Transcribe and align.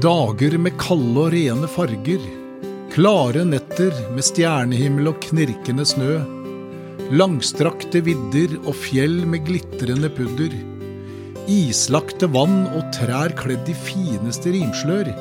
Dager 0.00 0.54
med 0.56 0.78
kalde 0.80 1.26
og 1.26 1.32
rene 1.34 1.68
farger. 1.68 2.22
Klare 2.94 3.42
netter 3.44 3.90
med 4.14 4.24
stjernehimmel 4.24 5.10
og 5.10 5.18
knirkende 5.26 5.84
snø. 5.84 6.14
Langstrakte 7.12 8.00
vidder 8.06 8.54
og 8.62 8.78
fjell 8.80 9.18
med 9.28 9.44
glitrende 9.44 10.08
pudder. 10.16 10.54
Islagte 11.52 12.30
vann 12.32 12.62
og 12.70 12.86
trær 12.96 13.34
kledd 13.42 13.68
i 13.68 13.76
fineste 13.76 14.54
rimslør. 14.54 15.12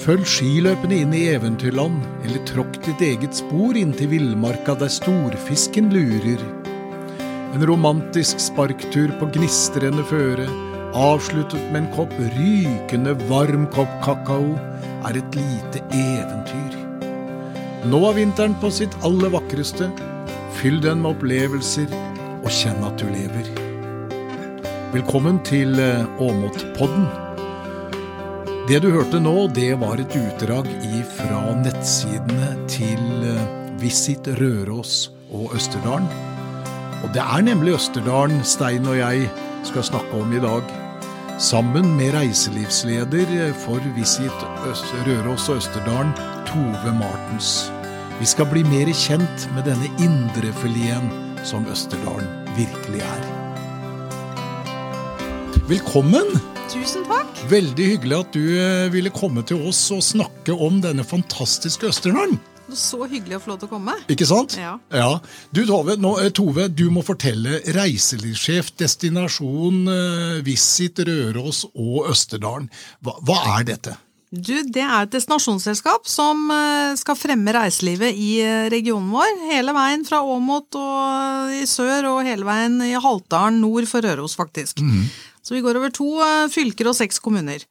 Følg 0.00 0.24
skiløpene 0.32 1.02
inn 1.02 1.12
i 1.12 1.26
eventyrland, 1.34 2.00
eller 2.24 2.44
tråkk 2.48 2.80
ditt 2.86 3.04
eget 3.04 3.36
spor 3.36 3.76
inn 3.76 3.92
til 3.98 4.14
villmarka 4.14 4.78
der 4.80 4.92
storfisken 4.96 5.92
lurer. 5.92 6.40
En 7.52 7.68
romantisk 7.68 8.40
sparktur 8.40 9.12
på 9.20 9.28
gnistrende 9.36 10.06
føre, 10.08 10.48
avsluttet 10.94 11.62
med 11.72 11.82
en 11.82 11.90
kopp 11.94 12.12
rykende 12.36 13.14
varm 13.28 13.66
kopp 13.74 13.90
kakao, 14.04 14.54
er 15.04 15.18
et 15.18 15.36
lite 15.36 15.82
eventyr. 15.90 16.76
Nå 17.90 18.00
er 18.08 18.16
vinteren 18.16 18.54
på 18.62 18.70
sitt 18.72 18.94
aller 19.04 19.32
vakreste. 19.34 19.90
Fyll 20.54 20.78
den 20.80 21.02
med 21.02 21.16
opplevelser, 21.16 21.90
og 22.44 22.50
kjenn 22.54 22.86
at 22.86 22.96
du 23.02 23.10
lever. 23.10 23.50
Velkommen 24.94 25.40
til 25.44 25.74
eh, 25.82 26.06
Åmotpodden. 26.22 27.08
Det 28.68 28.78
du 28.80 28.88
hørte 28.94 29.18
nå, 29.20 29.34
det 29.52 29.74
var 29.82 30.00
et 30.00 30.14
utdrag 30.16 30.70
fra 31.18 31.40
nettsidene 31.58 32.54
til 32.70 33.26
eh, 33.26 33.42
Visit 33.82 34.30
Røros 34.38 35.10
og 35.34 35.58
Østerdalen. 35.58 36.06
Og 37.02 37.10
det 37.12 37.26
er 37.26 37.44
nemlig 37.44 37.74
Østerdalen 37.76 38.40
Stein 38.46 38.86
og 38.88 38.96
jeg 39.02 39.28
skal 39.66 39.84
snakke 39.90 40.22
om 40.22 40.32
i 40.32 40.40
dag. 40.40 40.83
Sammen 41.38 41.96
med 41.96 42.12
reiselivsleder 42.14 43.52
for 43.58 43.82
Visit 43.96 44.42
Øst 44.70 44.86
Røros 45.06 45.48
og 45.48 45.56
Østerdalen, 45.56 46.12
Tove 46.46 46.92
Martens. 46.94 47.72
Vi 48.20 48.26
skal 48.26 48.46
bli 48.46 48.62
mer 48.62 48.86
kjent 48.94 49.48
med 49.56 49.66
denne 49.66 49.90
indrefileten 49.98 51.10
som 51.42 51.66
Østerdalen 51.66 52.30
virkelig 52.54 53.02
er. 53.02 53.26
Velkommen! 55.66 56.38
Tusen 56.70 57.02
takk. 57.10 57.42
Veldig 57.50 57.90
hyggelig 57.96 58.20
at 58.20 58.30
du 58.34 58.44
eh, 58.54 58.92
ville 58.94 59.10
komme 59.10 59.42
til 59.42 59.66
oss 59.66 59.82
og 59.90 60.06
snakke 60.06 60.54
om 60.54 60.78
denne 60.86 61.02
fantastiske 61.02 61.90
Østerdalen. 61.90 62.38
Så 62.74 63.06
hyggelig 63.06 63.38
å 63.38 63.42
få 63.44 63.52
lov 63.52 63.60
til 63.62 63.68
å 63.68 63.72
komme. 63.76 63.94
Ikke 64.10 64.26
sant? 64.28 64.56
Ja. 64.58 64.76
Du, 65.54 65.62
Tove, 65.68 65.96
nå, 66.00 66.16
eh, 66.22 66.32
Tove, 66.34 66.68
du 66.68 66.88
må 66.92 67.04
fortelle 67.06 67.60
reiselivssjef, 67.74 68.72
destinasjon, 68.80 69.84
eh, 69.90 70.40
Visit 70.46 70.98
Røros 71.06 71.64
og 71.70 72.10
Østerdalen. 72.10 72.66
Hva, 73.04 73.16
hva 73.22 73.38
er 73.58 73.68
dette? 73.70 73.96
Du, 74.34 74.50
Det 74.66 74.82
er 74.82 75.04
et 75.04 75.12
destinasjonsselskap 75.14 76.08
som 76.10 76.48
eh, 76.50 76.96
skal 76.98 77.18
fremme 77.18 77.54
reiselivet 77.54 78.18
i 78.18 78.42
regionen 78.74 79.12
vår. 79.14 79.46
Hele 79.52 79.74
veien 79.76 80.02
fra 80.06 80.24
Åmot 80.26 80.74
og 80.80 81.54
i 81.54 81.62
sør 81.70 82.10
og 82.16 82.26
hele 82.26 82.46
veien 82.48 82.80
i 82.82 82.94
Haltdalen 82.98 83.62
nord 83.62 83.86
for 83.90 84.02
Røros, 84.02 84.34
faktisk. 84.34 84.82
Så 85.44 85.54
vi 85.54 85.62
går 85.62 85.78
over 85.78 85.92
to 85.94 86.08
fylker 86.50 86.88
og 86.90 86.96
seks 86.98 87.20
kommuner. 87.22 87.62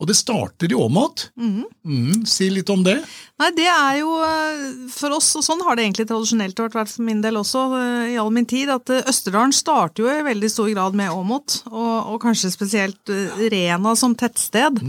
Og 0.00 0.08
det 0.08 0.16
starter 0.16 0.72
i 0.72 0.76
Åmot. 0.76 1.26
Mm, 1.36 2.24
si 2.28 2.48
litt 2.48 2.70
om 2.72 2.80
det. 2.86 2.96
Nei, 3.40 3.50
det 3.56 3.66
er 3.68 3.98
jo 4.00 4.14
eh, 4.24 4.62
for 4.92 5.12
oss, 5.16 5.28
og 5.36 5.44
sånn 5.44 5.60
har 5.66 5.76
det 5.76 5.84
egentlig 5.86 6.06
tradisjonelt 6.08 6.58
vært 6.60 6.76
vært 6.76 6.92
for 6.92 7.04
min 7.04 7.20
del 7.24 7.36
også 7.40 7.64
eh, 7.76 8.12
i 8.14 8.18
all 8.20 8.32
min 8.32 8.48
tid, 8.48 8.72
at 8.72 8.88
eh, 8.92 9.04
Østerdalen 9.10 9.52
starter 9.56 10.04
jo 10.04 10.10
i 10.12 10.24
veldig 10.24 10.50
stor 10.52 10.70
grad 10.72 10.96
med 10.96 11.12
Åmot, 11.12 11.60
og, 11.70 11.94
og 12.14 12.18
kanskje 12.22 12.52
spesielt 12.52 13.12
Rena 13.52 13.94
som 13.98 14.16
tettsted. 14.18 14.80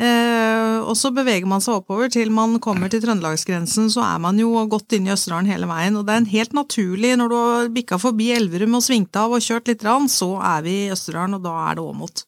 Eh, 0.00 0.78
og 0.84 0.96
så 0.98 1.12
beveger 1.14 1.48
man 1.48 1.64
seg 1.64 1.80
oppover 1.80 2.12
til 2.12 2.32
man 2.34 2.56
kommer 2.64 2.92
til 2.92 3.04
trøndelagsgrensen, 3.04 3.90
så 3.92 4.04
er 4.06 4.20
man 4.24 4.40
jo 4.40 4.52
godt 4.70 4.96
inne 4.96 5.12
i 5.12 5.16
Østerdalen 5.16 5.50
hele 5.52 5.68
veien. 5.70 6.00
Og 6.00 6.06
det 6.06 6.14
er 6.16 6.24
en 6.24 6.32
helt 6.32 6.56
naturlig, 6.56 7.14
når 7.20 7.32
du 7.32 7.36
har 7.40 7.72
bikka 7.74 8.00
forbi 8.00 8.32
Elverum 8.36 8.80
og 8.80 8.86
svingt 8.86 9.16
av 9.20 9.36
og 9.36 9.44
kjørt 9.44 9.68
litt, 9.70 9.84
rann, 9.84 10.08
så 10.08 10.34
er 10.40 10.64
vi 10.64 10.78
i 10.86 10.92
Østerdalen, 10.94 11.36
og 11.38 11.44
da 11.44 11.54
er 11.68 11.78
det 11.78 11.84
Åmot. 11.84 12.24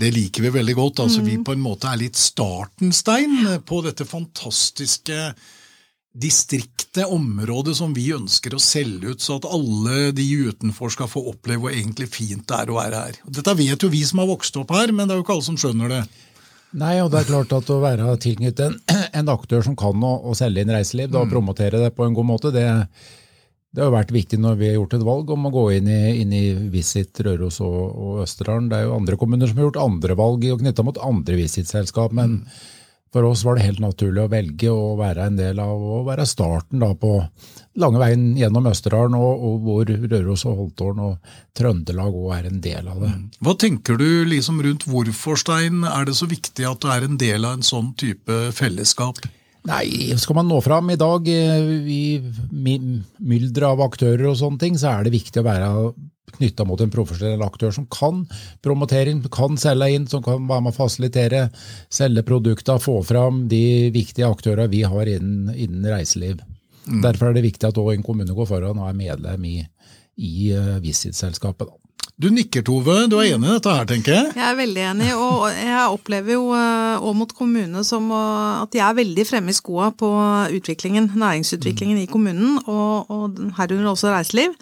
Det 0.00 0.10
liker 0.14 0.46
vi 0.46 0.52
veldig 0.54 0.74
godt. 0.78 1.02
altså 1.04 1.22
Vi 1.24 1.36
på 1.44 1.52
en 1.52 1.64
måte 1.64 1.90
er 1.90 2.00
litt 2.00 2.16
starten, 2.16 2.92
Stein, 2.96 3.42
på 3.66 3.82
dette 3.84 4.06
fantastiske 4.08 5.18
distriktet, 6.10 7.04
området 7.06 7.76
som 7.78 7.92
vi 7.94 8.08
ønsker 8.16 8.56
å 8.56 8.62
selge 8.62 9.12
ut, 9.12 9.20
så 9.22 9.36
at 9.38 9.46
alle 9.46 10.10
de 10.16 10.24
utenfor 10.48 10.90
skal 10.90 11.10
få 11.10 11.22
oppleve 11.30 11.62
hvor 11.62 11.76
egentlig 11.76 12.08
fint 12.10 12.42
det 12.48 12.56
er 12.56 12.72
å 12.72 12.80
være 12.80 13.04
her. 13.04 13.20
Dette 13.38 13.54
vet 13.60 13.84
jo 13.84 13.92
vi 13.92 14.00
som 14.08 14.24
har 14.24 14.30
vokst 14.32 14.58
opp 14.58 14.74
her, 14.74 14.90
men 14.90 15.06
det 15.06 15.14
er 15.14 15.20
jo 15.20 15.26
ikke 15.26 15.36
alle 15.36 15.46
som 15.46 15.60
skjønner 15.60 15.94
det. 15.94 16.02
Nei, 16.80 16.96
og 17.02 17.12
det 17.12 17.20
er 17.20 17.30
klart 17.30 17.54
at 17.54 17.70
å 17.70 17.78
være 17.82 18.10
tilknyttet 18.22 18.66
en, 18.66 19.06
en 19.20 19.32
aktør 19.36 19.62
som 19.66 19.78
kan 19.78 20.02
å, 20.06 20.12
å 20.30 20.34
selge 20.38 20.64
inn 20.64 20.74
reiseliv, 20.74 21.12
da, 21.12 21.22
og 21.22 21.30
promotere 21.30 21.82
det 21.84 21.92
på 21.94 22.06
en 22.06 22.16
god 22.16 22.30
måte, 22.32 22.54
det, 22.54 22.66
det 23.70 23.84
har 23.84 23.92
vært 23.94 24.10
viktig 24.14 24.40
når 24.42 24.58
vi 24.58 24.68
har 24.70 24.80
gjort 24.80 24.96
et 24.98 25.06
valg 25.06 25.30
om 25.30 25.46
å 25.46 25.54
gå 25.54 25.64
inn 25.76 25.88
i, 25.90 26.00
inn 26.24 26.34
i 26.34 26.44
Visit 26.72 27.22
Røros 27.22 27.60
og, 27.62 27.78
og 27.94 28.24
Østerdalen. 28.24 28.66
Det 28.70 28.80
er 28.80 28.88
jo 28.88 28.96
andre 28.96 29.18
kommuner 29.20 29.46
som 29.46 29.60
har 29.60 29.68
gjort 29.68 29.80
andre 29.84 30.18
valg 30.18 30.46
og 30.50 30.62
knytta 30.64 30.86
mot 30.86 30.98
andre 31.06 31.38
Visit-selskap, 31.38 32.16
men 32.18 32.40
for 33.14 33.26
oss 33.26 33.44
var 33.46 33.58
det 33.58 33.66
helt 33.66 33.82
naturlig 33.82 34.22
å 34.22 34.30
velge 34.30 34.70
å 34.70 34.92
være 34.98 35.24
en 35.26 35.38
del 35.38 35.62
av 35.62 35.82
å 35.82 36.02
være 36.06 36.26
starten 36.30 36.82
da 36.82 36.92
på 36.98 37.16
lange 37.82 38.02
veien 38.02 38.28
gjennom 38.38 38.68
Østerdalen, 38.70 39.16
og, 39.18 39.46
og 39.46 39.64
hvor 39.66 39.90
Røros 39.90 40.46
og 40.50 40.60
Holtålen 40.64 41.02
og 41.06 41.34
Trøndelag 41.58 42.14
òg 42.14 42.30
er 42.36 42.50
en 42.50 42.62
del 42.62 42.90
av 42.90 43.02
det. 43.02 43.10
Hva 43.42 43.54
tenker 43.58 43.98
du 43.98 44.24
liksom 44.30 44.62
rundt 44.66 44.86
hvorfor, 44.90 45.38
Stein, 45.38 45.82
er 45.86 46.10
det 46.10 46.18
så 46.18 46.30
viktig 46.30 46.66
at 46.66 46.82
du 46.82 46.90
er 46.90 47.06
en 47.06 47.18
del 47.22 47.46
av 47.46 47.58
en 47.58 47.66
sånn 47.66 47.94
type 47.98 48.48
fellesskap? 48.58 49.22
Nei, 49.68 50.16
skal 50.16 50.38
man 50.38 50.48
nå 50.48 50.60
fram 50.64 50.88
i 50.92 50.96
dag 51.00 51.26
eh, 51.28 51.72
i 51.84 52.02
my- 52.50 53.02
mylderet 53.18 53.66
av 53.68 53.82
aktører 53.84 54.30
og 54.30 54.38
sånne 54.40 54.62
ting, 54.62 54.78
så 54.80 54.94
er 54.94 55.04
det 55.04 55.12
viktig 55.12 55.42
å 55.42 55.46
være 55.46 55.72
knytta 56.38 56.64
mot 56.64 56.80
en 56.80 56.92
profesjonell 56.92 57.42
aktør 57.44 57.74
som 57.74 57.86
kan 57.90 58.22
promotering, 58.64 59.20
kan 59.34 59.58
selge 59.60 59.90
inn, 59.92 60.06
som 60.08 60.22
kan 60.24 60.46
være 60.48 60.64
med 60.64 60.72
å 60.72 60.78
fasilitere, 60.78 61.42
selge 61.92 62.22
produkter, 62.24 62.80
få 62.80 63.00
fram 63.04 63.44
de 63.50 63.90
viktige 63.92 64.30
aktørene 64.30 64.70
vi 64.72 64.84
har 64.86 65.10
innen, 65.10 65.50
innen 65.52 65.90
reiseliv. 65.90 66.40
Derfor 67.02 67.28
er 67.28 67.36
det 67.36 67.44
viktig 67.44 67.68
at 67.68 67.78
òg 67.78 67.92
en 67.94 68.06
kommune 68.06 68.34
går 68.34 68.48
foran 68.48 68.80
og 68.80 68.88
er 68.88 68.96
medlem 68.96 69.44
i, 69.44 69.58
i 70.16 70.50
eh, 70.56 70.78
Visit-selskapet. 70.82 71.68
Du 72.20 72.26
nikker, 72.28 72.60
Tove. 72.66 73.06
Du 73.08 73.14
er 73.16 73.30
enig 73.32 73.48
i 73.48 73.52
dette 73.54 73.72
her, 73.72 73.86
tenker 73.88 74.12
jeg? 74.12 74.32
Jeg 74.36 74.44
er 74.44 74.56
veldig 74.58 74.82
enig, 74.90 75.08
og 75.16 75.46
jeg 75.56 75.84
opplever 75.88 76.34
jo 76.34 76.50
eh, 76.52 77.04
Åmot 77.08 77.30
kommune 77.32 77.80
som 77.86 78.10
eh, 78.12 78.58
at 78.60 78.74
de 78.74 78.82
er 78.84 78.98
veldig 78.98 79.24
fremme 79.24 79.54
i 79.54 79.56
skoa 79.56 79.86
på 79.96 80.10
utviklingen, 80.58 81.08
næringsutviklingen 81.16 82.02
i 82.02 82.08
kommunen, 82.10 82.58
og, 82.66 83.08
og 83.08 83.38
herunder 83.56 83.94
også 83.94 84.12
reiseliv. 84.12 84.52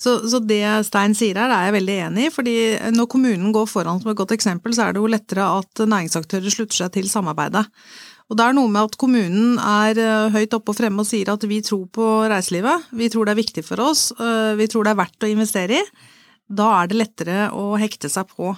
Så, 0.00 0.20
så 0.30 0.38
det 0.38 0.62
Stein 0.86 1.16
sier 1.18 1.40
her, 1.40 1.50
er 1.50 1.66
jeg 1.66 1.76
veldig 1.80 1.96
enig 2.04 2.28
i. 2.28 2.30
fordi 2.36 2.54
når 2.94 3.10
kommunen 3.10 3.50
går 3.58 3.66
foran 3.72 3.98
som 3.98 4.12
et 4.12 4.20
godt 4.20 4.36
eksempel, 4.36 4.76
så 4.76 4.86
er 4.86 4.94
det 4.94 5.02
jo 5.02 5.10
lettere 5.10 5.48
at 5.58 5.82
næringsaktører 5.82 6.54
slutter 6.54 6.84
seg 6.84 6.94
til 6.94 7.10
samarbeidet. 7.10 7.64
Og 8.30 8.38
det 8.38 8.46
er 8.46 8.54
noe 8.54 8.70
med 8.70 8.86
at 8.86 8.96
kommunen 9.02 9.58
er 9.58 9.98
eh, 9.98 10.30
høyt 10.38 10.54
oppe 10.54 10.70
og 10.70 10.78
fremme 10.78 11.02
og 11.02 11.10
sier 11.10 11.34
at 11.34 11.50
vi 11.50 11.58
tror 11.66 11.90
på 11.90 12.14
reiselivet, 12.30 12.86
vi 13.02 13.10
tror 13.10 13.26
det 13.26 13.34
er 13.34 13.42
viktig 13.42 13.66
for 13.66 13.82
oss, 13.90 14.12
vi 14.62 14.70
tror 14.70 14.86
det 14.86 14.94
er 14.94 15.02
verdt 15.02 15.26
å 15.26 15.34
investere 15.34 15.82
i. 15.82 15.84
Da 16.50 16.66
er 16.80 16.90
det 16.90 16.98
lettere 16.98 17.46
å 17.54 17.76
hekte 17.78 18.10
seg 18.10 18.26
på. 18.34 18.50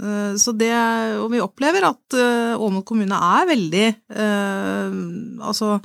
Eh, 0.00 0.34
Så 0.40 0.54
det, 0.56 0.72
og 1.20 1.28
vi 1.34 1.42
opplever 1.44 1.84
at 1.86 2.16
eh, 2.18 2.54
Åmot 2.58 2.86
kommune 2.88 3.14
er 3.14 3.46
veldig 3.50 3.84
eh, 3.92 4.96
altså 5.44 5.76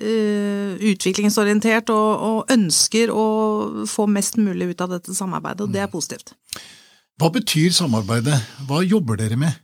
eh, 0.00 0.76
utviklingsorientert 0.92 1.90
og, 1.94 2.10
og 2.28 2.52
ønsker 2.54 3.10
å 3.10 3.24
få 3.88 4.06
mest 4.06 4.36
mulig 4.38 4.74
ut 4.74 4.84
av 4.84 4.94
dette 4.98 5.16
samarbeidet, 5.16 5.64
og 5.66 5.74
det 5.74 5.82
er 5.82 5.90
positivt. 5.92 6.34
Hva 7.20 7.32
betyr 7.34 7.72
samarbeidet? 7.74 8.38
Hva 8.68 8.84
jobber 8.86 9.18
dere 9.20 9.36
med? 9.40 9.58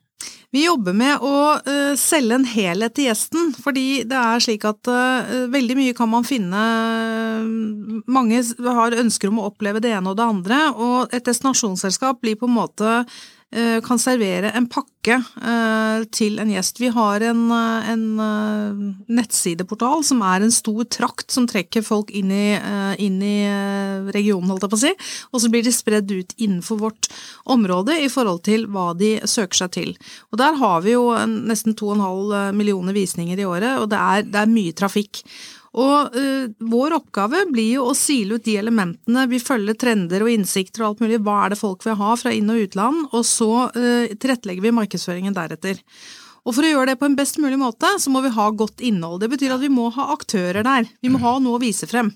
Vi 0.54 0.62
jobber 0.64 0.94
med 0.94 1.22
å 1.26 1.37
eh, 1.58 1.94
selge 1.98 2.37
en 2.38 2.46
helhet 2.46 2.94
til 2.96 3.08
gjesten, 3.08 3.50
fordi 3.58 4.04
det 4.08 4.19
er 4.19 4.43
slik 4.43 4.66
at 4.69 4.90
eh, 4.90 5.46
veldig 5.52 5.76
mye 5.78 5.96
kan 5.96 6.10
man 6.12 6.26
finne 6.26 6.62
Mange 8.06 8.40
har 8.62 8.94
ønsker 8.96 9.31
om 9.31 9.40
å 9.43 9.48
oppleve 9.50 9.82
det 9.82 9.93
ene 9.96 10.12
og 10.12 10.19
det 10.19 10.26
andre, 10.26 10.60
og 10.72 11.14
et 11.16 11.26
destinasjonsselskap 11.26 12.22
blir 12.22 12.38
på 12.38 12.48
en 12.48 12.56
måte 12.56 12.93
eh, 13.02 13.19
kan 13.87 13.98
servere 14.00 14.50
en 14.58 14.66
pakke 14.69 15.16
eh, 15.22 16.04
til 16.12 16.38
en 16.43 16.50
gjest. 16.50 16.81
Vi 16.81 16.90
har 16.93 17.22
en, 17.22 17.50
eh, 17.50 17.90
en 17.93 18.20
eh, 18.20 18.81
nettsideportal 19.08 20.04
som 20.04 20.22
er 20.22 20.43
en 20.43 20.52
stor 20.52 20.84
trakt 20.84 21.31
som 21.31 21.46
trekker 21.46 21.84
folk 21.87 22.10
inn 22.10 22.31
i, 22.31 22.56
eh, 22.56 22.94
inn 22.98 23.20
i 23.22 23.46
eh, 23.46 24.10
regionen, 24.14 24.50
holdt 24.50 24.66
jeg 24.66 24.72
på 24.72 24.81
å 24.81 24.82
si, 24.82 24.93
og 25.32 25.43
så 25.43 25.50
blir 25.52 25.64
de 25.64 25.75
spredd 25.75 26.10
ut 26.10 26.34
innenfor 26.37 26.81
vårt 26.82 27.10
område 27.46 27.98
i 28.02 28.10
forhold 28.12 28.43
til 28.46 28.66
hva 28.66 28.93
de 28.98 29.16
søker 29.25 29.62
seg 29.62 29.75
til. 29.76 29.94
Og 30.32 30.40
der 30.42 30.58
har 30.58 30.82
vi 30.82 30.96
jo 30.96 31.08
nesten 31.26 31.76
2,5 31.78 32.52
millioner 32.56 32.96
visninger 32.96 33.38
i 33.38 33.49
året, 33.49 33.78
og 33.81 33.90
det 33.92 34.00
er, 34.00 34.26
det 34.26 34.42
er 34.42 34.52
mye 34.52 34.75
trafikk. 34.76 35.22
Og 35.76 36.14
uh, 36.17 36.46
vår 36.73 36.96
oppgave 36.96 37.44
blir 37.52 37.76
jo 37.76 37.88
å 37.90 37.96
sile 37.96 38.38
ut 38.38 38.44
de 38.46 38.56
elementene. 38.56 39.26
Vi 39.28 39.40
følger 39.43 39.76
trender 39.76 40.25
og 40.25 40.32
innsikter 40.32 40.82
og 40.82 40.88
alt 40.88 41.02
mulig. 41.05 41.20
Hva 41.25 41.43
er 41.44 41.52
det 41.52 41.61
folk 41.61 41.84
vil 41.84 41.99
ha 42.00 42.14
fra 42.17 42.32
inn- 42.32 42.52
og 42.52 42.62
utland? 42.64 43.08
Og 43.12 43.26
så 43.28 43.50
uh, 43.69 44.14
tilrettelegger 44.17 44.64
vi 44.64 44.76
markedsføringen 44.78 45.37
deretter. 45.37 45.82
Og 46.46 46.55
For 46.55 46.62
å 46.62 46.70
gjøre 46.70 46.93
det 46.93 47.00
på 47.00 47.08
en 47.08 47.19
best 47.19 47.40
mulig 47.43 47.58
måte, 47.58 47.90
så 47.99 48.12
må 48.14 48.23
vi 48.23 48.31
ha 48.32 48.46
godt 48.55 48.81
innhold. 48.84 49.19
Det 49.25 49.32
betyr 49.32 49.56
at 49.56 49.64
vi 49.64 49.73
må 49.73 49.88
ha 49.96 50.12
aktører 50.14 50.62
der. 50.64 50.87
Vi 51.02 51.11
må 51.11 51.19
ha 51.25 51.37
noe 51.43 51.58
å 51.58 51.62
vise 51.62 51.88
frem. 51.90 52.12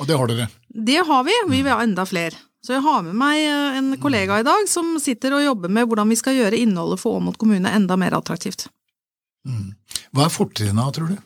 Og 0.00 0.08
det 0.08 0.16
har 0.16 0.30
dere? 0.30 0.48
Det 0.72 1.02
har 1.06 1.26
vi. 1.26 1.34
Vi 1.52 1.60
vil 1.60 1.72
ha 1.74 1.82
enda 1.84 2.06
flere. 2.08 2.40
Så 2.64 2.74
jeg 2.74 2.82
har 2.82 3.04
med 3.06 3.14
meg 3.14 3.44
eh, 3.44 3.76
en 3.78 3.92
kollega 4.02 4.40
i 4.40 4.46
dag 4.46 4.64
som 4.66 4.96
sitter 4.98 5.36
og 5.36 5.44
jobber 5.44 5.70
med 5.70 5.86
hvordan 5.86 6.10
vi 6.10 6.18
skal 6.18 6.34
gjøre 6.34 6.58
innholdet 6.58 6.98
for 6.98 7.20
Åmot 7.20 7.36
kommune 7.38 7.70
enda 7.70 7.94
mer 8.00 8.16
attraktivt. 8.16 8.66
Mm. 9.46 9.76
Hva 10.16 10.24
er 10.24 10.32
fortrinnene, 10.34 10.88
tror 10.96 11.12
du? 11.12 11.20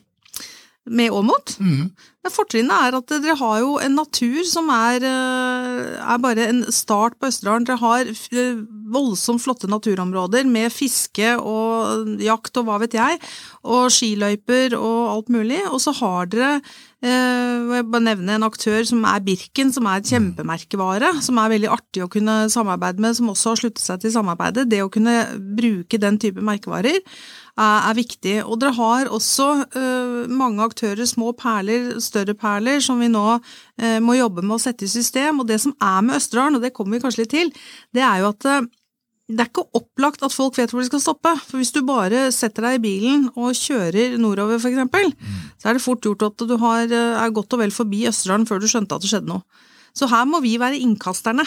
Med 0.89 1.11
Åmot? 1.13 1.59
Mm. 1.61 1.91
Fortrinnet 2.33 2.73
er 2.73 2.95
at 2.97 3.11
dere 3.21 3.35
har 3.37 3.59
jo 3.61 3.75
en 3.81 3.95
natur 3.97 4.41
som 4.49 4.69
er, 4.73 5.03
eh, 5.05 5.97
er 6.01 6.21
bare 6.21 6.47
en 6.49 6.63
start 6.73 7.19
på 7.19 7.29
Østerdalen. 7.29 7.65
Dere 7.65 7.77
har 7.77 8.09
eh, 8.09 8.61
voldsomt 8.89 9.41
flotte 9.41 9.69
naturområder 9.69 10.45
med 10.49 10.73
fiske 10.73 11.35
og 11.37 12.17
jakt 12.21 12.57
og 12.57 12.65
hva 12.65 12.79
vet 12.81 12.97
jeg, 12.97 13.19
og 13.61 13.91
skiløyper 13.93 14.73
og 14.77 15.11
alt 15.11 15.29
mulig. 15.29 15.61
Og 15.69 15.81
så 15.85 15.93
har 15.97 16.29
dere 16.33 16.49
eh, 16.57 17.77
jeg 17.77 17.89
bare 17.93 18.07
nevne 18.09 18.39
en 18.39 18.49
aktør 18.49 18.81
som 18.89 19.05
er 19.05 19.21
Birken, 19.21 19.73
som 19.73 19.85
er 19.85 20.01
et 20.01 20.09
kjempemerkevare. 20.09 21.13
Som 21.21 21.37
er 21.41 21.53
veldig 21.53 21.69
artig 21.73 22.05
å 22.05 22.09
kunne 22.09 22.47
samarbeide 22.49 23.05
med, 23.05 23.17
som 23.17 23.29
også 23.29 23.53
har 23.53 23.61
sluttet 23.61 23.85
seg 23.85 24.01
til 24.01 24.17
samarbeidet. 24.17 24.65
Det 24.69 24.81
å 24.81 24.89
kunne 24.93 25.23
bruke 25.57 26.01
den 26.01 26.17
type 26.21 26.41
merkevarer 26.41 27.01
er, 27.57 27.93
viktig. 27.97 28.35
Og 28.45 28.59
dere 28.61 28.75
har 28.77 29.09
også 29.11 29.47
uh, 29.75 30.29
mange 30.31 30.63
aktører, 30.63 31.05
små 31.05 31.31
perler, 31.37 31.99
større 31.99 32.35
perler, 32.37 32.79
som 32.79 32.99
vi 33.01 33.09
nå 33.11 33.25
uh, 33.37 33.97
må 34.03 34.17
jobbe 34.17 34.43
med 34.45 34.57
å 34.57 34.61
sette 34.61 34.87
i 34.87 34.91
system. 34.91 35.41
Og 35.41 35.49
det 35.49 35.61
som 35.63 35.75
er 35.81 36.05
med 36.05 36.19
Østerdalen, 36.19 36.59
og 36.59 36.65
det 36.65 36.73
kommer 36.75 36.97
vi 36.97 37.03
kanskje 37.03 37.25
litt 37.25 37.33
til, 37.35 37.51
det 37.95 38.05
er 38.05 38.21
jo 38.23 38.31
at 38.31 38.47
uh, 38.47 38.69
det 39.31 39.45
er 39.45 39.51
ikke 39.51 39.67
opplagt 39.77 40.23
at 40.27 40.33
folk 40.35 40.57
vet 40.59 40.73
hvor 40.73 40.83
de 40.83 40.89
skal 40.89 41.03
stoppe. 41.03 41.31
For 41.47 41.61
hvis 41.61 41.71
du 41.71 41.81
bare 41.87 42.25
setter 42.35 42.67
deg 42.67 42.79
i 42.79 42.83
bilen 42.83 43.29
og 43.35 43.55
kjører 43.55 44.17
nordover, 44.19 44.59
f.eks., 44.59 45.15
så 45.61 45.69
er 45.69 45.77
det 45.77 45.83
fort 45.83 46.03
gjort 46.03 46.25
at 46.27 46.47
du 46.49 46.57
har, 46.59 46.91
er 46.91 47.35
godt 47.35 47.55
og 47.55 47.61
vel 47.63 47.71
forbi 47.71 48.03
Østerdalen 48.09 48.47
før 48.49 48.59
du 48.59 48.67
skjønte 48.67 48.97
at 48.97 49.05
det 49.05 49.11
skjedde 49.13 49.31
noe. 49.31 49.45
Så 49.95 50.07
her 50.11 50.27
må 50.27 50.39
vi 50.43 50.57
være 50.59 50.79
innkasterne. 50.83 51.45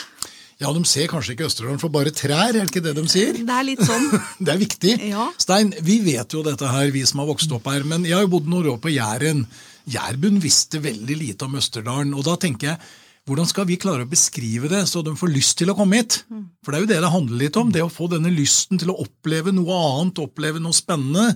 Ja, 0.63 0.71
de 0.71 0.85
ser 0.87 1.09
kanskje 1.11 1.35
ikke 1.35 1.49
Østerdalen 1.49 1.81
for 1.83 1.93
bare 1.95 2.13
trær, 2.15 2.53
er 2.53 2.61
det 2.61 2.69
ikke 2.69 2.85
det 2.85 2.95
de 2.97 3.05
sier? 3.11 3.35
Det 3.35 3.55
er 3.55 3.67
litt 3.67 3.83
sånn. 3.85 4.07
det 4.45 4.53
er 4.53 4.61
viktig. 4.61 4.97
Ja. 5.11 5.29
Stein, 5.43 5.73
vi 5.83 5.99
vet 6.05 6.37
jo 6.37 6.45
dette 6.47 6.71
her, 6.71 6.93
vi 6.95 7.03
som 7.09 7.25
har 7.25 7.31
vokst 7.33 7.53
opp 7.57 7.67
her, 7.73 7.87
men 7.89 8.07
jeg 8.07 8.17
har 8.17 8.27
jo 8.27 8.35
bodd 8.37 8.51
noen 8.51 8.75
år 8.75 8.83
på 8.83 8.93
Jæren. 8.95 9.45
Jærbund 9.91 10.39
visste 10.45 10.81
veldig 10.85 11.17
lite 11.21 11.49
om 11.49 11.59
Østerdalen, 11.59 12.15
og 12.17 12.27
da 12.29 12.39
tenker 12.41 12.73
jeg 12.73 12.95
hvordan 13.25 13.49
skal 13.49 13.65
vi 13.65 13.79
klare 13.81 14.05
å 14.05 14.09
beskrive 14.09 14.69
det 14.69 14.83
så 14.91 15.01
de 15.01 15.15
får 15.17 15.31
lyst 15.33 15.57
til 15.57 15.73
å 15.73 15.77
komme 15.79 16.03
hit? 16.03 16.19
For 16.61 16.73
det 16.73 16.77
er 16.77 16.83
jo 16.83 16.89
det 16.91 16.99
det 17.01 17.13
handler 17.15 17.41
litt 17.41 17.57
om, 17.57 17.71
det 17.73 17.81
å 17.81 17.93
få 17.93 18.09
denne 18.13 18.29
lysten 18.33 18.81
til 18.81 18.93
å 18.93 18.99
oppleve 19.01 19.53
noe 19.55 19.79
annet, 19.81 20.21
oppleve 20.21 20.61
noe 20.61 20.77
spennende. 20.77 21.33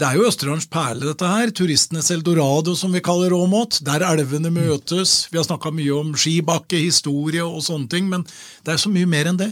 Det 0.00 0.08
er 0.08 0.16
jo 0.16 0.28
Østerdalens 0.30 0.64
perle, 0.72 1.10
dette 1.10 1.28
her. 1.28 1.50
Turistenes 1.52 2.06
eldorado, 2.14 2.72
som 2.72 2.94
vi 2.94 3.02
kaller 3.04 3.34
Åmot. 3.36 3.82
Der 3.84 4.00
elvene 4.08 4.48
møtes. 4.48 5.26
Vi 5.28 5.36
har 5.36 5.44
snakka 5.44 5.74
mye 5.76 5.92
om 5.92 6.14
skibakke, 6.16 6.78
historie 6.80 7.44
og 7.44 7.60
sånne 7.66 7.90
ting, 7.92 8.08
men 8.08 8.24
det 8.64 8.72
er 8.72 8.80
så 8.80 8.88
mye 8.88 9.10
mer 9.10 9.28
enn 9.28 9.42
det. 9.42 9.50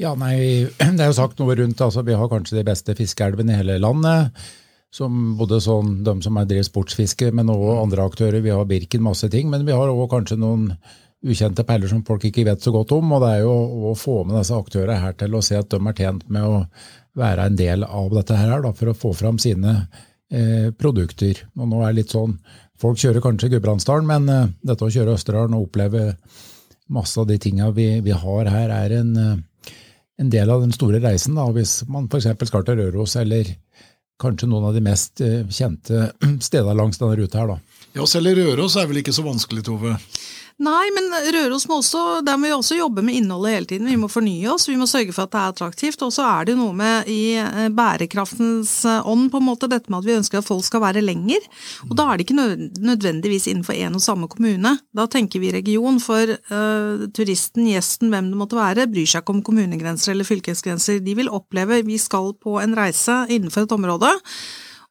Ja, 0.00 0.14
nei, 0.16 0.64
Det 0.96 1.04
er 1.04 1.12
jo 1.12 1.18
sagt 1.18 1.42
noe 1.42 1.58
rundt 1.60 1.80
altså 1.84 2.04
Vi 2.08 2.16
har 2.16 2.32
kanskje 2.32 2.56
de 2.56 2.64
beste 2.64 2.96
fiskeelvene 2.96 3.52
i 3.52 3.60
hele 3.60 3.76
landet. 3.84 4.32
Som 4.96 5.34
både 5.36 5.60
sånn, 5.60 5.98
de 6.08 6.18
som 6.24 6.40
driver 6.40 6.70
sportsfiske, 6.70 7.28
men 7.36 7.52
også 7.52 7.80
andre 7.82 8.08
aktører. 8.08 8.40
Vi 8.40 8.56
har 8.56 8.64
Birken, 8.64 9.04
masse 9.04 9.28
ting. 9.28 9.52
Men 9.52 9.68
vi 9.68 9.76
har 9.76 9.92
også 9.92 10.12
kanskje 10.16 10.40
noen 10.40 10.70
ukjente 11.20 11.68
perler 11.68 11.92
som 11.92 12.04
folk 12.06 12.24
ikke 12.24 12.48
vet 12.48 12.64
så 12.64 12.72
godt 12.72 12.96
om. 12.96 13.12
Og 13.12 13.28
det 13.28 13.34
er 13.34 13.44
jo 13.44 13.56
å 13.92 13.96
få 13.98 14.22
med 14.24 14.40
disse 14.40 14.56
aktørene 14.56 15.02
her 15.04 15.20
til 15.20 15.36
å 15.36 15.44
se 15.44 15.60
at 15.60 15.68
de 15.68 15.84
er 15.84 16.00
tjent 16.00 16.24
med 16.32 16.48
å 16.48 16.62
være 17.16 17.48
en 17.48 17.56
del 17.58 17.84
av 17.86 18.12
dette 18.14 18.36
her 18.36 18.62
da, 18.64 18.72
for 18.76 18.92
å 18.92 18.96
få 18.96 19.12
fram 19.16 19.40
sine 19.42 19.74
eh, 20.30 20.70
produkter. 20.76 21.46
Og 21.56 21.68
nå 21.70 21.82
er 21.82 21.92
det 21.92 22.02
litt 22.02 22.16
sånn, 22.16 22.36
Folk 22.76 23.00
kjører 23.00 23.22
kanskje 23.24 23.48
Gudbrandsdalen, 23.54 24.08
men 24.08 24.28
eh, 24.28 24.48
dette 24.68 24.84
å 24.84 24.92
kjøre 24.92 25.16
Østerdalen 25.16 25.56
og 25.56 25.70
oppleve 25.70 26.10
masse 26.92 27.18
av 27.18 27.28
de 27.30 27.38
tinga 27.40 27.70
vi, 27.74 27.88
vi, 28.04 28.12
har 28.12 28.50
her, 28.52 28.72
er 28.72 28.98
en, 28.98 29.14
eh, 29.16 29.72
en, 30.20 30.32
del 30.32 30.52
av 30.52 30.60
den 30.64 30.74
store 30.76 31.00
reisen. 31.02 31.38
Da. 31.38 31.46
Hvis 31.56 31.80
man 31.88 32.10
f.eks. 32.10 32.28
skal 32.50 32.66
til 32.66 32.82
Røros, 32.82 33.16
eller 33.20 33.48
kanskje 34.20 34.48
noen 34.50 34.68
av 34.68 34.76
de 34.76 34.84
mest 34.84 35.24
eh, 35.24 35.48
kjente 35.48 36.10
stedene 36.46 36.76
langs 36.76 37.00
denne 37.00 37.16
ruta 37.16 37.42
her. 37.42 37.54
Da. 37.54 37.88
Ja, 37.96 38.08
Selv 38.10 38.32
i 38.32 38.36
Røros 38.36 38.76
er 38.76 38.90
vel 38.90 39.00
ikke 39.00 39.16
så 39.16 39.24
vanskelig, 39.24 39.64
Tove? 39.70 39.96
Nei, 40.56 40.86
men 40.96 41.10
Røros 41.34 41.66
må 41.68 41.82
også, 41.82 42.22
der 42.24 42.38
må 42.40 42.48
vi 42.48 42.54
også 42.56 42.78
jobbe 42.78 43.02
med 43.04 43.18
innholdet 43.18 43.52
hele 43.52 43.68
tiden. 43.68 43.90
Vi 43.90 43.98
må 44.00 44.08
fornye 44.08 44.48
oss, 44.54 44.64
vi 44.70 44.78
må 44.80 44.86
sørge 44.88 45.12
for 45.12 45.26
at 45.26 45.34
det 45.34 45.40
er 45.42 45.52
attraktivt. 45.52 46.04
Og 46.06 46.14
så 46.16 46.24
er 46.24 46.48
det 46.48 46.54
noe 46.56 46.72
med 46.76 47.10
i 47.12 47.36
eh, 47.36 47.66
bærekraftens 47.76 48.72
eh, 48.88 49.04
ånd, 49.04 49.28
på 49.34 49.42
en 49.42 49.46
måte, 49.50 49.68
dette 49.68 49.92
med 49.92 50.00
at 50.00 50.08
vi 50.08 50.16
ønsker 50.16 50.40
at 50.40 50.48
folk 50.48 50.64
skal 50.64 50.80
være 50.86 51.04
lenger. 51.04 51.44
Og 51.90 51.92
da 52.00 52.08
er 52.08 52.16
det 52.16 52.24
ikke 52.24 52.38
nødvendigvis 52.88 53.50
innenfor 53.52 53.76
én 53.76 54.00
og 54.00 54.04
samme 54.06 54.30
kommune. 54.32 54.78
Da 54.96 55.04
tenker 55.12 55.44
vi 55.44 55.52
region, 55.52 56.00
for 56.00 56.32
uh, 56.32 57.04
turisten, 57.12 57.68
gjesten, 57.68 58.08
hvem 58.12 58.32
det 58.32 58.40
måtte 58.40 58.56
være, 58.56 58.88
bryr 58.88 59.08
seg 59.08 59.24
ikke 59.24 59.36
om 59.36 59.44
kommunegrenser 59.44 60.14
eller 60.14 60.28
fylkesgrenser. 60.28 61.02
De 61.04 61.18
vil 61.18 61.28
oppleve 61.28 61.82
vi 61.84 62.00
skal 62.00 62.32
på 62.40 62.56
en 62.62 62.76
reise 62.78 63.26
innenfor 63.28 63.68
et 63.68 63.76
område. 63.76 64.14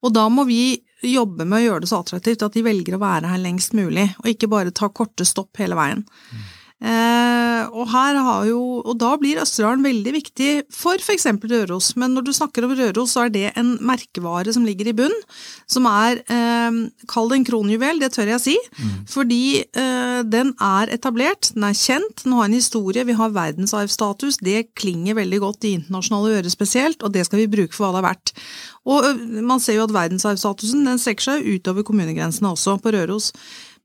Og 0.06 0.13
da 0.13 0.27
må 0.29 0.45
vi 0.45 0.77
jobbe 1.11 1.45
med 1.45 1.59
å 1.59 1.63
gjøre 1.65 1.85
det 1.85 1.91
så 1.91 2.01
attraktivt 2.03 2.45
at 2.45 2.55
de 2.57 2.63
velger 2.65 2.97
å 2.97 3.01
være 3.01 3.31
her 3.31 3.41
lengst 3.41 3.75
mulig, 3.77 4.09
og 4.23 4.29
ikke 4.31 4.51
bare 4.51 4.75
ta 4.75 4.89
korte 4.89 5.27
stopp 5.27 5.61
hele 5.61 5.77
veien. 5.77 6.05
Mm. 6.05 6.45
Eh, 6.83 7.69
og, 7.72 7.88
jo, 8.50 8.60
og, 8.83 8.95
da 9.00 9.13
blir 9.16 9.39
Østerdalen 9.39 9.86
veldig 9.86 10.12
viktig 10.18 10.50
for 10.75 11.00
f.eks. 11.00 11.24
Røros, 11.48 11.94
men 11.95 12.12
når 12.12 12.25
du 12.27 12.31
snakker 12.36 12.68
om 12.68 12.74
Røros, 12.75 13.13
så 13.16 13.25
er 13.25 13.31
det 13.31 13.45
en 13.56 13.77
merkevare 13.80 14.51
som 14.51 14.66
ligger 14.68 14.89
i 14.92 14.95
bunn, 14.98 15.16
som 15.72 15.88
er 15.88 16.19
eh, 16.27 16.81
Kall 17.07 17.31
det 17.31 17.39
en 17.39 17.48
kronjuvel, 17.48 18.01
det 18.04 18.12
tør 18.16 18.33
jeg 18.33 18.44
si, 18.44 18.56
mm. 18.75 18.95
fordi 19.07 19.42
eh, 19.63 20.19
den 20.27 20.51
er 20.60 20.92
etablert, 20.94 21.54
den 21.56 21.68
er 21.69 21.77
kjent, 21.80 22.25
den 22.25 22.36
har 22.36 22.50
en 22.50 22.57
historie, 22.57 23.07
vi 23.07 23.16
har 23.18 23.36
verdensarvstatus, 23.36 24.42
det 24.44 24.74
klinger 24.75 25.18
veldig 25.22 25.42
godt 25.45 25.69
i 25.69 25.77
internasjonale 25.80 26.42
ører 26.42 26.51
spesielt, 26.51 27.06
og 27.07 27.15
det 27.15 27.24
skal 27.29 27.46
vi 27.46 27.51
bruke 27.55 27.75
for 27.75 27.88
hva 27.88 27.96
det 27.96 28.03
er 28.03 28.10
verdt. 28.10 28.36
Og 28.86 29.24
man 29.48 29.63
ser 29.63 29.79
jo 29.79 29.88
at 29.88 29.96
verdensarvstatusen 29.96 30.84
den 30.86 31.00
strekker 31.01 31.32
seg 31.32 31.48
utover 31.55 31.88
kommunegrensene 31.88 32.51
også, 32.51 32.75
på 32.84 32.94
Røros. 32.94 33.32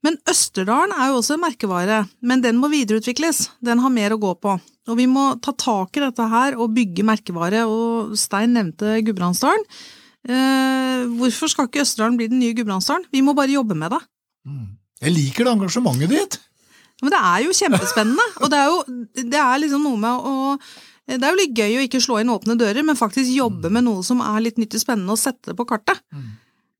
Men 0.07 0.16
Østerdalen 0.30 0.95
er 0.97 1.11
jo 1.11 1.21
også 1.21 1.37
en 1.37 1.42
merkevare, 1.45 2.02
men 2.25 2.42
den 2.45 2.61
må 2.61 2.71
videreutvikles. 2.73 3.50
Den 3.64 3.83
har 3.85 3.92
mer 3.92 4.14
å 4.14 4.21
gå 4.21 4.33
på. 4.40 4.57
Og 4.90 4.97
vi 4.99 5.07
må 5.11 5.26
ta 5.45 5.52
tak 5.52 5.97
i 5.99 6.02
dette 6.02 6.26
her 6.33 6.57
og 6.57 6.73
bygge 6.76 7.04
merkevare, 7.07 7.66
og 7.69 8.14
Stein 8.19 8.57
nevnte 8.57 8.97
Gudbrandsdalen. 9.04 9.66
Eh, 10.28 11.04
hvorfor 11.21 11.52
skal 11.52 11.69
ikke 11.69 11.85
Østerdalen 11.85 12.16
bli 12.21 12.30
den 12.33 12.40
nye 12.40 12.57
Gudbrandsdalen? 12.57 13.07
Vi 13.12 13.23
må 13.25 13.37
bare 13.37 13.52
jobbe 13.52 13.76
med 13.76 13.92
det. 13.92 14.00
Mm. 14.49 14.71
Jeg 15.00 15.16
liker 15.16 15.47
det 15.47 15.57
engasjementet 15.57 16.12
ditt! 16.12 16.40
Men 17.00 17.14
det 17.14 17.21
er 17.25 17.45
jo 17.47 17.57
kjempespennende, 17.57 18.26
og 18.42 18.50
det 18.52 18.61
er 18.61 18.73
jo 18.73 18.80
det 19.21 19.40
er 19.40 19.61
liksom 19.62 19.85
noe 19.88 20.00
med 20.00 20.30
å 20.33 20.35
det 21.11 21.26
er 21.26 21.33
jo 21.33 21.40
litt 21.40 21.57
gøy 21.59 21.73
å 21.80 21.85
ikke 21.88 21.99
slå 22.04 22.21
inn 22.21 22.30
åpne 22.30 22.54
dører, 22.54 22.85
men 22.87 22.99
faktisk 22.99 23.33
jobbe 23.35 23.66
med 23.73 23.83
noe 23.83 24.04
som 24.07 24.21
er 24.23 24.45
litt 24.45 24.61
nyttig 24.61 24.78
spennende, 24.78 25.11
og 25.11 25.19
sette 25.19 25.50
det 25.50 25.57
på 25.59 25.66
kartet. 25.66 25.99
Mm. 26.14 26.28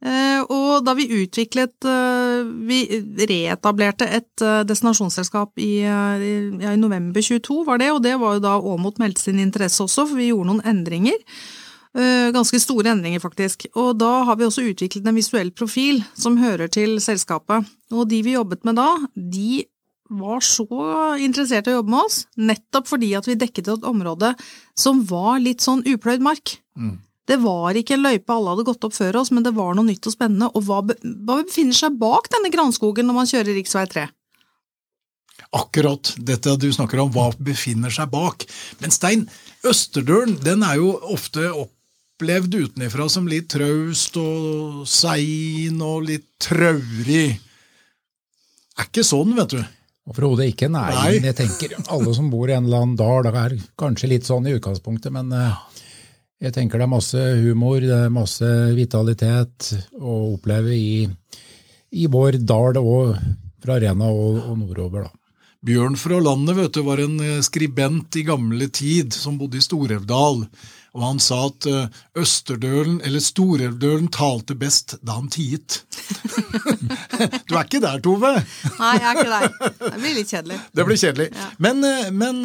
Eh, 0.01 0.41
og 0.49 0.87
da 0.87 0.95
vi 0.97 1.05
utviklet 1.13 1.85
eh, 1.85 2.39
Vi 2.65 2.79
reetablerte 3.29 4.07
et 4.09 4.41
eh, 4.41 4.63
destinasjonsselskap 4.65 5.61
i, 5.61 5.83
ja, 5.85 6.15
i, 6.17 6.77
november 6.81 7.21
22, 7.21 7.59
var 7.67 7.83
det, 7.83 7.91
og 7.93 8.01
det 8.07 8.15
var 8.21 8.39
jo 8.39 8.45
da 8.47 8.55
Åmot 8.57 9.01
meldte 9.03 9.27
sin 9.27 9.43
interesse 9.43 9.85
også, 9.85 10.07
for 10.09 10.21
vi 10.21 10.31
gjorde 10.31 10.53
noen 10.53 10.65
endringer. 10.65 11.19
Ganske 11.91 12.61
store 12.63 12.93
endringer, 12.93 13.19
faktisk. 13.19 13.65
Og 13.75 13.97
da 13.99 14.21
har 14.29 14.37
vi 14.39 14.45
også 14.47 14.63
utviklet 14.63 15.09
en 15.11 15.17
visuell 15.19 15.49
profil 15.51 15.99
som 16.15 16.37
hører 16.39 16.71
til 16.71 17.01
selskapet. 17.03 17.67
Og 17.91 18.07
de 18.07 18.21
vi 18.23 18.37
jobbet 18.37 18.63
med 18.69 18.79
da, 18.79 18.93
de 19.19 19.65
var 20.07 20.39
så 20.47 20.69
interessert 21.19 21.67
i 21.67 21.75
å 21.75 21.81
jobbe 21.81 21.91
med 21.91 22.05
oss, 22.05 22.21
nettopp 22.39 22.87
fordi 22.93 23.11
at 23.19 23.27
vi 23.27 23.35
dekket 23.43 23.73
et 23.75 23.89
område 23.91 24.37
som 24.79 25.03
var 25.11 25.43
litt 25.43 25.67
sånn 25.67 25.83
upløyd 25.83 26.23
mark. 26.23 26.61
Mm. 26.79 27.01
Det 27.31 27.37
var 27.39 27.77
ikke 27.79 27.95
en 27.95 28.07
løype 28.09 28.35
alle 28.35 28.55
hadde 28.57 28.67
gått 28.67 28.87
opp 28.89 28.95
før 28.97 29.21
oss, 29.21 29.31
men 29.31 29.45
det 29.47 29.53
var 29.55 29.77
noe 29.79 29.87
nytt 29.87 30.09
og 30.11 30.15
spennende. 30.17 30.49
Og 30.59 30.65
hva, 30.67 30.81
befinner 30.83 31.77
seg 31.77 31.99
bak 32.01 32.27
denne 32.33 32.51
granskogen 32.51 33.07
når 33.07 33.19
man 33.21 33.31
kjører 33.31 33.55
rv. 33.55 33.69
3? 33.93 34.07
Akkurat 35.61 36.13
dette 36.19 36.57
du 36.63 36.69
snakker 36.75 37.03
om, 37.03 37.13
hva 37.15 37.29
befinner 37.39 37.93
seg 37.95 38.11
bak. 38.11 38.47
Men 38.83 38.95
Stein, 38.95 39.29
Østerdølen 39.67 40.41
den 40.43 40.65
er 40.67 40.81
jo 40.81 40.97
ofte 41.11 41.47
opplevd 41.55 42.57
utenifra 42.65 43.07
som 43.11 43.31
litt 43.31 43.51
traust 43.55 44.19
og 44.19 44.83
sein 44.91 45.79
og 45.87 46.09
litt 46.11 46.27
traurig. 46.43 47.39
Er 48.79 48.89
ikke 48.89 49.07
sånn, 49.07 49.37
vet 49.39 49.55
du. 49.55 49.61
Overhodet 50.11 50.49
ikke, 50.51 50.71
nei. 50.73 50.89
nei. 50.97 51.13
Jeg 51.29 51.39
tenker 51.39 51.77
alle 51.93 52.15
som 52.17 52.31
bor 52.33 52.51
i 52.51 52.57
en 52.57 52.67
eller 52.67 52.83
annen 52.83 52.99
dal, 52.99 53.31
er 53.31 53.55
kanskje 53.79 54.11
litt 54.11 54.27
sånn 54.27 54.49
i 54.51 54.57
utgangspunktet, 54.57 55.13
men 55.15 55.31
uh, 55.31 55.61
jeg 56.41 56.55
tenker 56.57 56.81
det 56.81 56.87
er 56.89 56.95
masse 56.95 57.23
humor, 57.45 57.81
det 57.85 57.97
er 58.07 58.13
masse 58.13 58.49
vitalitet 58.77 59.73
å 60.01 60.17
oppleve 60.35 60.73
i, 60.73 61.07
i 61.93 62.07
vår 62.09 62.41
dal 62.49 62.81
og 62.81 63.17
fra 63.61 63.77
Rena 63.83 64.09
og, 64.09 64.41
og 64.49 64.61
nordover. 64.63 65.09
da. 65.09 65.17
Bjørn 65.61 65.99
fra 66.01 66.17
landet 66.25 66.57
vet 66.57 66.73
du, 66.73 66.81
var 66.87 67.03
en 67.03 67.19
eh, 67.21 67.41
skribent 67.45 68.17
i 68.17 68.25
gamle 68.25 68.71
tid 68.73 69.13
som 69.13 69.37
bodde 69.37 69.61
i 69.61 69.65
Storelvdal. 69.65 70.47
Og 70.97 71.03
han 71.05 71.21
sa 71.21 71.43
at 71.51 71.69
eh, 71.69 71.99
Østerdølen, 72.23 72.97
eller 73.05 73.21
Storelvdølen, 73.21 74.09
talte 74.09 74.57
best 74.57 74.97
da 75.05 75.19
han 75.19 75.29
tiet. 75.29 75.83
du 77.45 77.53
er 77.53 77.67
ikke 77.67 77.83
der, 77.85 78.01
Tove? 78.01 78.33
Nei, 78.79 78.95
jeg 78.97 79.11
er 79.11 79.21
ikke 79.21 79.37
der. 79.37 79.77
Det 79.85 79.93
blir 79.99 80.17
litt 80.17 80.33
kjedelig. 80.33 80.59
Det 80.73 80.89
blir 80.89 81.03
kjedelig. 81.05 81.29
Ja. 81.37 81.53
Men, 81.69 81.85
eh, 81.85 82.11
men 82.25 82.43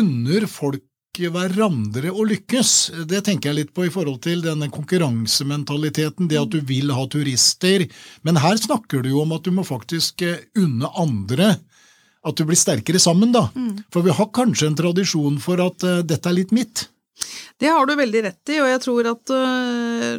unner 0.00 0.48
folk 0.48 0.88
hverandre 1.20 2.10
å 2.12 2.24
lykkes? 2.26 2.70
Det 3.10 3.20
tenker 3.26 3.50
jeg 3.50 3.58
litt 3.58 3.74
på 3.76 3.86
i 3.86 3.92
forhold 3.92 4.22
til 4.24 4.42
denne 4.44 4.70
konkurransementaliteten, 4.72 6.28
det 6.30 6.40
at 6.40 6.50
du 6.52 6.58
vil 6.66 6.90
ha 6.94 7.04
turister. 7.10 7.86
Men 8.22 8.40
her 8.42 8.58
snakker 8.60 9.04
du 9.04 9.12
jo 9.12 9.22
om 9.22 9.34
at 9.36 9.44
du 9.46 9.52
må 9.54 9.64
faktisk 9.66 10.26
eh, 10.26 10.42
unne 10.58 10.90
andre 10.98 11.54
at 12.24 12.38
du 12.40 12.46
blir 12.48 12.58
sterkere 12.58 13.00
sammen, 13.02 13.34
da. 13.34 13.50
For 13.92 14.04
vi 14.04 14.14
har 14.16 14.32
kanskje 14.32 14.70
en 14.70 14.78
tradisjon 14.78 15.36
for 15.44 15.60
at 15.60 15.84
uh, 15.84 16.00
dette 16.00 16.30
er 16.30 16.38
litt 16.38 16.54
mitt. 16.56 16.86
Det 17.60 17.70
har 17.70 17.86
du 17.86 17.94
veldig 17.96 18.22
rett 18.26 18.50
i, 18.50 18.58
og 18.60 18.68
jeg 18.68 18.80
tror 18.82 19.08
at 19.12 19.32
øh, 19.32 20.16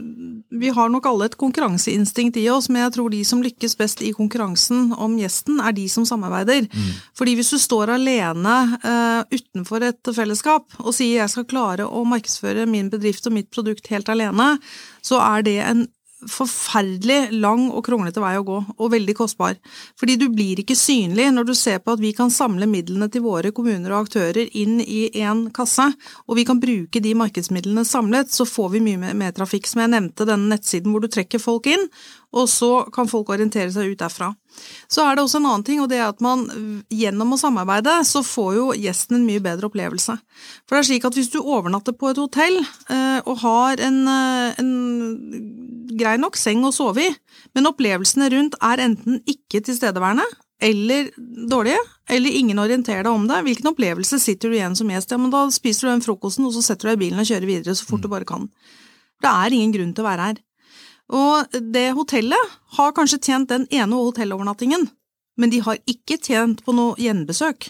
vi 0.55 0.71
har 0.73 0.91
nok 0.91 1.09
alle 1.09 1.27
et 1.27 1.37
konkurranseinstinkt 1.39 2.39
i 2.39 2.45
oss, 2.49 2.69
men 2.71 2.85
jeg 2.85 2.93
tror 2.95 3.11
de 3.11 3.19
som 3.27 3.41
lykkes 3.43 3.75
best 3.79 4.03
i 4.05 4.13
konkurransen 4.15 4.93
om 4.93 5.17
gjesten, 5.19 5.59
er 5.59 5.75
de 5.75 5.87
som 5.91 6.07
samarbeider. 6.07 6.69
Fordi 7.17 7.35
hvis 7.35 7.51
du 7.51 7.59
står 7.59 7.91
alene 7.97 8.55
øh, 8.79 9.35
utenfor 9.35 9.83
et 9.89 10.13
fellesskap 10.15 10.79
og 10.79 10.93
sier 10.95 11.25
jeg 11.25 11.33
skal 11.35 11.49
klare 11.51 11.89
å 11.89 12.05
markedsføre 12.07 12.67
min 12.69 12.89
bedrift 12.93 13.27
og 13.27 13.35
mitt 13.35 13.51
produkt 13.51 13.91
helt 13.91 14.09
alene, 14.09 14.55
så 15.03 15.19
er 15.19 15.45
det 15.45 15.59
en 15.65 15.85
forferdelig 16.31 17.35
lang 17.35 17.67
og 17.75 17.83
kronglete 17.85 18.21
vei 18.23 18.33
å 18.39 18.45
gå, 18.47 18.57
og 18.79 18.91
veldig 18.93 19.15
kostbar. 19.17 19.57
Fordi 19.99 20.15
du 20.19 20.27
blir 20.33 20.61
ikke 20.61 20.77
synlig 20.77 21.27
når 21.33 21.49
du 21.49 21.53
ser 21.57 21.81
på 21.83 21.95
at 21.95 22.01
vi 22.01 22.13
kan 22.15 22.31
samle 22.33 22.67
midlene 22.71 23.09
til 23.11 23.25
våre 23.25 23.51
kommuner 23.55 23.93
og 23.93 24.05
aktører 24.07 24.47
inn 24.57 24.79
i 24.81 25.09
én 25.11 25.47
kasse, 25.55 25.89
og 26.25 26.39
vi 26.39 26.47
kan 26.47 26.61
bruke 26.61 27.01
de 27.03 27.15
markedsmidlene 27.19 27.85
samlet, 27.87 28.31
så 28.31 28.47
får 28.47 28.75
vi 28.77 28.85
mye 28.87 29.13
mer- 29.13 29.33
trafikk. 29.35 29.67
Som 29.67 29.81
jeg 29.81 29.91
nevnte, 29.91 30.27
denne 30.27 30.53
nettsiden 30.53 30.93
hvor 30.93 31.03
du 31.03 31.09
trekker 31.11 31.41
folk 31.41 31.67
inn, 31.67 31.89
og 32.35 32.49
så 32.51 32.71
kan 32.93 33.07
folk 33.07 33.29
orientere 33.31 33.71
seg 33.71 33.93
ut 33.93 34.01
derfra. 34.01 34.33
Så 34.91 35.03
er 35.03 35.15
det 35.15 35.23
også 35.23 35.39
en 35.41 35.47
annen 35.49 35.65
ting, 35.67 35.81
og 35.83 35.89
det 35.91 35.99
er 35.99 36.09
at 36.09 36.21
man 36.23 36.45
gjennom 36.93 37.35
å 37.35 37.39
samarbeide, 37.39 37.97
så 38.07 38.21
får 38.25 38.51
jo 38.55 38.65
gjesten 38.79 39.19
en 39.19 39.27
mye 39.27 39.43
bedre 39.43 39.69
opplevelse. 39.69 40.15
For 40.63 40.75
det 40.75 40.81
er 40.81 40.89
slik 40.89 41.07
at 41.07 41.17
hvis 41.17 41.31
du 41.33 41.39
overnatter 41.41 41.95
på 41.95 42.11
et 42.11 42.19
hotell 42.21 42.59
eh, 42.61 43.19
og 43.25 43.39
har 43.43 43.83
en, 43.83 43.99
eh, 44.11 44.61
en 44.61 44.71
grei 45.99 46.15
nok 46.21 46.37
seng 46.39 46.63
å 46.67 46.73
sove 46.75 47.03
i, 47.07 47.13
men 47.55 47.69
opplevelsene 47.69 48.29
rundt 48.33 48.57
er 48.63 48.83
enten 48.83 49.21
ikke 49.29 49.63
tilstedeværende, 49.65 50.25
eller 50.63 51.09
dårlige, 51.51 51.81
eller 52.09 52.37
ingen 52.39 52.59
orienterer 52.63 53.03
deg 53.03 53.11
om 53.11 53.27
det, 53.27 53.41
hvilken 53.43 53.71
opplevelse 53.73 54.19
sitter 54.23 54.51
du 54.51 54.57
igjen 54.57 54.75
som 54.77 54.89
gjest? 54.91 55.11
Ja, 55.11 55.19
men 55.19 55.33
da 55.33 55.43
spiser 55.51 55.87
du 55.87 55.93
den 55.93 56.03
frokosten, 56.05 56.47
og 56.47 56.55
så 56.55 56.63
setter 56.63 56.87
du 56.87 56.91
deg 56.93 56.99
i 56.99 57.03
bilen 57.05 57.21
og 57.21 57.27
kjører 57.27 57.49
videre 57.49 57.75
så 57.75 57.87
fort 57.87 58.05
du 58.05 58.09
bare 58.11 58.27
kan. 58.27 58.47
Det 59.23 59.31
er 59.31 59.55
ingen 59.55 59.73
grunn 59.75 59.95
til 59.95 60.05
å 60.05 60.09
være 60.09 60.29
her. 60.29 60.43
Og 61.15 61.57
det 61.75 61.89
hotellet 61.97 62.53
har 62.77 62.95
kanskje 62.97 63.21
tjent 63.27 63.51
den 63.51 63.67
ene 63.69 63.99
hotellovernattingen, 63.99 64.87
men 65.37 65.51
de 65.51 65.59
har 65.65 65.81
ikke 65.89 66.17
tjent 66.23 66.63
på 66.65 66.73
noe 66.75 66.95
gjenbesøk. 67.01 67.69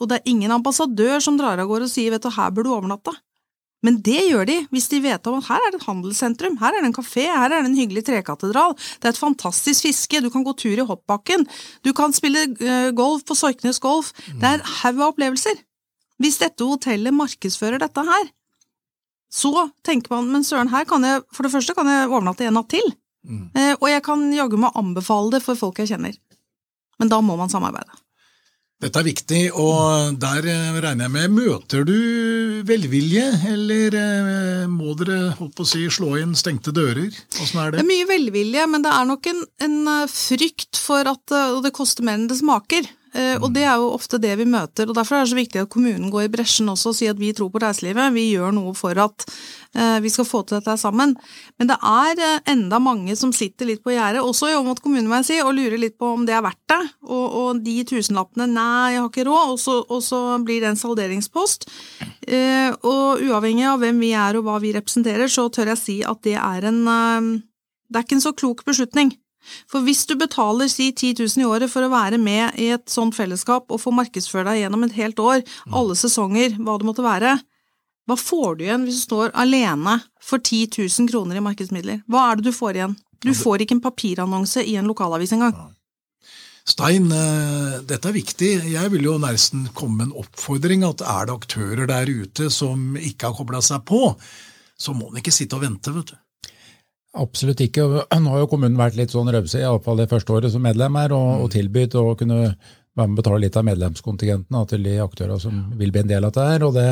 Og 0.00 0.10
det 0.10 0.18
er 0.18 0.30
ingen 0.30 0.52
ambassadør 0.52 1.22
som 1.24 1.38
drar 1.40 1.58
av 1.58 1.70
gårde 1.70 1.88
og 1.88 1.92
sier 1.92 2.12
vet 2.12 2.24
du, 2.24 2.30
her 2.36 2.52
bør 2.52 2.66
du 2.66 2.74
overnatte. 2.74 3.14
Men 3.86 4.00
det 4.04 4.18
gjør 4.26 4.48
de 4.48 4.56
hvis 4.74 4.88
de 4.90 5.00
vet 5.04 5.28
om 5.30 5.38
at 5.38 5.48
her 5.48 5.62
er 5.62 5.74
det 5.74 5.80
et 5.80 5.86
handelssentrum, 5.86 6.58
her 6.62 6.74
er 6.74 6.82
det 6.82 6.90
en 6.90 6.96
kafé, 6.96 7.26
her 7.30 7.46
er 7.52 7.60
det 7.60 7.70
en 7.70 7.78
hyggelig 7.78 8.02
trekatedral, 8.08 8.74
det 8.98 9.10
er 9.10 9.14
et 9.14 9.20
fantastisk 9.20 9.86
fiske, 9.86 10.22
du 10.24 10.30
kan 10.34 10.46
gå 10.46 10.56
tur 10.58 10.74
i 10.74 10.86
hoppbakken, 10.88 11.46
du 11.86 11.92
kan 11.96 12.14
spille 12.16 12.48
eh, 12.56 12.90
golf 12.96 13.22
på 13.28 13.36
Sorknes 13.38 13.78
Golf, 13.82 14.12
det 14.40 14.56
er 14.56 14.64
haug 14.80 14.98
av 14.98 15.12
opplevelser. 15.12 15.62
Hvis 16.22 16.40
dette 16.40 16.66
hotellet 16.66 17.14
markedsfører 17.14 17.82
dette 17.82 18.04
her, 18.08 18.30
så 19.32 19.68
tenker 19.84 20.14
man 20.14 20.30
men 20.32 20.46
søren, 20.46 20.72
her 20.72 20.86
kan 20.88 21.04
jeg 21.04 21.22
for 21.34 21.46
det 21.46 21.52
første 21.52 21.74
kan 21.76 21.90
jeg 21.90 22.08
overnatte 22.08 22.46
en 22.46 22.56
natt 22.56 22.70
til, 22.72 22.94
mm. 23.26 23.76
og 23.82 23.86
jeg 23.90 24.02
kan 24.06 24.24
jaggu 24.32 24.58
meg 24.62 24.78
anbefale 24.78 25.36
det 25.36 25.42
for 25.44 25.58
folk 25.58 25.82
jeg 25.82 25.92
kjenner. 25.92 26.16
Men 26.96 27.12
da 27.12 27.20
må 27.20 27.36
man 27.36 27.52
samarbeide. 27.52 28.05
Dette 28.76 29.00
er 29.00 29.06
viktig, 29.06 29.38
og 29.56 30.18
der 30.20 30.44
eh, 30.52 30.74
regner 30.84 31.06
jeg 31.06 31.12
med 31.14 31.32
Møter 31.32 31.86
du 31.88 31.94
velvilje, 32.68 33.24
eller 33.48 33.94
eh, 33.96 34.66
må 34.68 34.92
dere 35.00 35.30
holdt 35.38 35.54
på 35.56 35.64
å 35.64 35.68
si, 35.70 35.86
slå 35.88 36.10
inn 36.20 36.34
stengte 36.36 36.74
dører? 36.76 37.08
Åssen 37.40 37.62
er 37.62 37.72
Det 37.72 37.78
det? 37.80 37.86
er 37.86 37.88
mye 37.88 38.08
velvilje, 38.10 38.66
men 38.68 38.84
det 38.84 38.92
er 38.92 39.08
nok 39.08 39.30
en, 39.32 39.40
en 39.64 39.78
eh, 39.94 40.12
frykt 40.12 40.76
for 40.76 41.08
at 41.08 41.36
det 41.64 41.72
koster 41.76 42.04
mer 42.04 42.20
enn 42.20 42.28
det 42.28 42.36
smaker. 42.42 42.84
Eh, 43.16 43.36
Og 43.40 43.52
det 43.54 43.64
er 43.64 43.78
jo 43.80 43.92
ofte 43.96 44.18
det 44.20 44.34
vi 44.36 44.44
møter. 44.48 44.88
og 44.88 44.96
Derfor 44.96 45.16
er 45.16 45.24
det 45.24 45.32
så 45.32 45.38
viktig 45.38 45.62
at 45.62 45.72
kommunen 45.72 46.10
går 46.12 46.26
i 46.26 46.32
bresjen 46.32 46.68
også 46.68 46.92
og 46.92 46.96
sier 46.98 47.14
at 47.14 47.20
vi 47.20 47.32
tror 47.32 47.50
på 47.52 47.62
reiselivet. 47.62 48.12
Vi 48.12 48.32
gjør 48.34 48.52
noe 48.52 48.74
for 48.76 48.98
at 49.00 49.24
eh, 49.74 49.98
vi 50.04 50.12
skal 50.12 50.28
få 50.28 50.42
til 50.44 50.58
dette 50.58 50.76
sammen. 50.80 51.16
Men 51.58 51.70
det 51.70 51.78
er 51.80 52.22
eh, 52.26 52.52
enda 52.52 52.80
mange 52.82 53.16
som 53.16 53.32
sitter 53.32 53.70
litt 53.70 53.82
på 53.84 53.94
gjerdet, 53.94 54.20
også 54.20 54.50
i 54.52 54.58
Åmot 54.58 54.82
kommune, 54.84 55.08
må 55.08 55.20
jeg 55.22 55.28
si, 55.30 55.40
og 55.40 55.54
lurer 55.56 55.80
litt 55.80 55.96
på 55.98 56.12
om 56.12 56.26
det 56.28 56.36
er 56.36 56.44
verdt 56.44 56.64
det. 56.68 56.82
Og, 57.08 57.26
og 57.40 57.64
de 57.64 57.78
tusenlappene 57.88 58.50
nei, 58.52 58.94
jeg 58.96 59.02
har 59.02 59.10
ikke 59.10 59.28
råd, 59.30 59.52
og 59.54 59.60
så, 59.60 59.80
og 59.88 60.02
så 60.04 60.22
blir 60.44 60.60
det 60.64 60.74
en 60.74 60.80
salderingspost. 60.80 61.68
Og 62.82 63.20
uavhengig 63.22 63.68
av 63.70 63.78
hvem 63.80 64.00
vi 64.02 64.10
er 64.18 64.36
og 64.36 64.48
hva 64.48 64.56
vi 64.60 64.72
representerer, 64.74 65.30
så 65.30 65.46
tør 65.52 65.70
jeg 65.72 65.80
si 65.80 66.00
at 66.02 66.24
det 66.26 66.34
er 66.34 66.66
en 66.68 66.82
Det 67.86 68.00
er 68.00 68.02
ikke 68.02 68.16
en 68.18 68.24
så 68.24 68.34
klok 68.34 68.64
beslutning. 68.66 69.12
For 69.70 69.84
hvis 69.86 70.04
du 70.08 70.16
betaler 70.18 70.70
si 70.72 70.90
10 70.92 71.16
000 71.22 71.44
i 71.44 71.48
året 71.48 71.72
for 71.72 71.86
å 71.86 71.92
være 71.92 72.18
med 72.22 72.58
i 72.60 72.70
et 72.76 72.86
sånt 72.90 73.16
fellesskap 73.16 73.70
og 73.70 73.82
få 73.82 73.92
markedsføre 73.94 74.48
deg 74.50 74.64
gjennom 74.64 74.86
et 74.86 74.96
helt 74.98 75.20
år, 75.22 75.44
alle 75.72 75.98
sesonger, 75.98 76.58
hva 76.58 76.78
det 76.80 76.88
måtte 76.88 77.06
være, 77.06 77.36
hva 78.06 78.14
får 78.18 78.58
du 78.58 78.66
igjen 78.66 78.84
hvis 78.86 79.00
du 79.00 79.06
står 79.08 79.32
alene 79.34 79.98
for 80.22 80.38
10 80.38 80.78
000 80.78 81.10
kroner 81.10 81.40
i 81.40 81.44
markedsmidler? 81.44 82.04
Hva 82.06 82.30
er 82.30 82.38
det 82.38 82.50
du 82.50 82.54
får 82.54 82.78
igjen? 82.78 82.98
Du 83.24 83.32
får 83.34 83.64
ikke 83.64 83.78
en 83.78 83.82
papirannonse 83.82 84.62
i 84.62 84.76
en 84.78 84.86
lokalavis 84.86 85.32
engang. 85.34 85.56
Stein, 86.66 87.06
eh, 87.14 87.78
dette 87.86 88.10
er 88.10 88.14
viktig. 88.14 88.50
Jeg 88.72 88.90
vil 88.90 89.06
jo 89.06 89.16
nesten 89.22 89.68
komme 89.74 90.00
med 90.00 90.08
en 90.08 90.22
oppfordring 90.22 90.82
at 90.86 91.02
er 91.02 91.28
det 91.28 91.36
aktører 91.36 91.86
der 91.86 92.10
ute 92.10 92.50
som 92.50 92.96
ikke 92.98 93.30
har 93.30 93.36
kobla 93.38 93.62
seg 93.62 93.84
på, 93.86 94.16
så 94.76 94.94
må 94.94 95.10
en 95.10 95.20
ikke 95.22 95.34
sitte 95.34 95.58
og 95.58 95.62
vente, 95.62 95.94
vet 95.94 96.10
du. 96.10 96.16
Absolutt 97.16 97.62
ikke. 97.64 97.86
Nå 98.06 98.32
har 98.32 98.42
jo 98.42 98.48
kommunen 98.50 98.78
vært 98.78 98.98
litt 98.98 99.14
sånn 99.14 99.30
rause, 99.32 99.60
iallfall 99.60 100.02
det 100.02 100.10
første 100.10 100.34
året 100.36 100.52
som 100.52 100.64
medlem 100.64 100.98
her, 101.00 101.14
og, 101.16 101.46
og 101.46 101.54
tilbudt 101.54 101.96
å 102.00 102.10
kunne 102.18 102.40
være 102.96 103.08
med 103.08 103.14
og 103.14 103.22
betale 103.22 103.40
litt 103.44 103.56
av 103.56 103.64
medlemskontingenten 103.68 104.68
til 104.70 104.84
de 104.86 104.98
aktørene 105.04 105.40
som 105.40 105.64
vil 105.76 105.92
bli 105.92 106.04
en 106.04 106.12
del 106.12 106.24
av 106.24 106.32
dette. 106.32 106.52
her, 106.52 106.68
og 106.68 106.76
det 106.76 106.90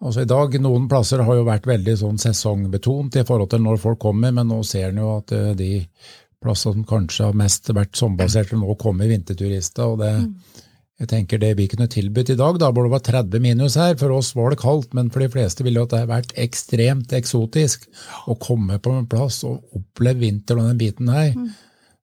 Altså 0.00 0.22
i 0.24 0.28
dag, 0.28 0.54
Noen 0.64 0.86
plasser 0.88 1.20
har 1.20 1.36
jo 1.36 1.44
vært 1.44 1.66
veldig 1.68 1.94
sånn 2.00 2.20
sesongbetont 2.20 3.18
i 3.20 3.24
forhold 3.28 3.50
til 3.52 3.60
når 3.60 3.82
folk 3.82 3.98
kommer, 4.00 4.32
men 4.32 4.48
nå 4.48 4.62
ser 4.64 4.94
en 4.94 5.00
jo 5.02 5.10
at 5.18 5.34
eh, 5.36 5.50
de 5.52 5.74
plassene 6.40 6.78
som 6.78 6.86
kanskje 6.88 7.26
har 7.28 7.36
mest 7.36 7.68
vært 7.76 8.00
sommerbaserte, 8.00 8.56
nå 8.56 8.78
kommer 8.80 9.10
vinterturister. 9.10 9.92
og 9.92 10.00
det, 10.00 10.14
jeg 11.00 11.08
tenker 11.08 11.40
Det 11.40 11.54
vi 11.56 11.64
kunne 11.70 11.88
tilbudt 11.88 12.34
i 12.34 12.36
dag, 12.36 12.58
da 12.60 12.68
hvor 12.68 12.84
det 12.84 12.92
var 12.92 13.04
30 13.06 13.40
minus 13.40 13.78
her, 13.80 13.94
for 13.96 14.12
oss 14.12 14.34
var 14.36 14.52
det 14.52 14.60
kaldt, 14.60 14.92
men 14.96 15.08
for 15.12 15.24
de 15.24 15.30
fleste 15.32 15.64
ville 15.64 15.80
jo 15.80 15.86
at 15.88 15.94
det 15.94 16.02
vært 16.10 16.34
ekstremt 16.40 17.14
eksotisk 17.16 17.86
å 18.28 18.36
komme 18.40 18.76
på 18.84 18.92
en 18.92 19.08
plass 19.08 19.40
og 19.48 19.64
oppleve 19.78 20.20
vinteren 20.26 20.66
og 20.66 20.72
den 20.72 20.82
biten 20.82 21.08
her. 21.08 21.32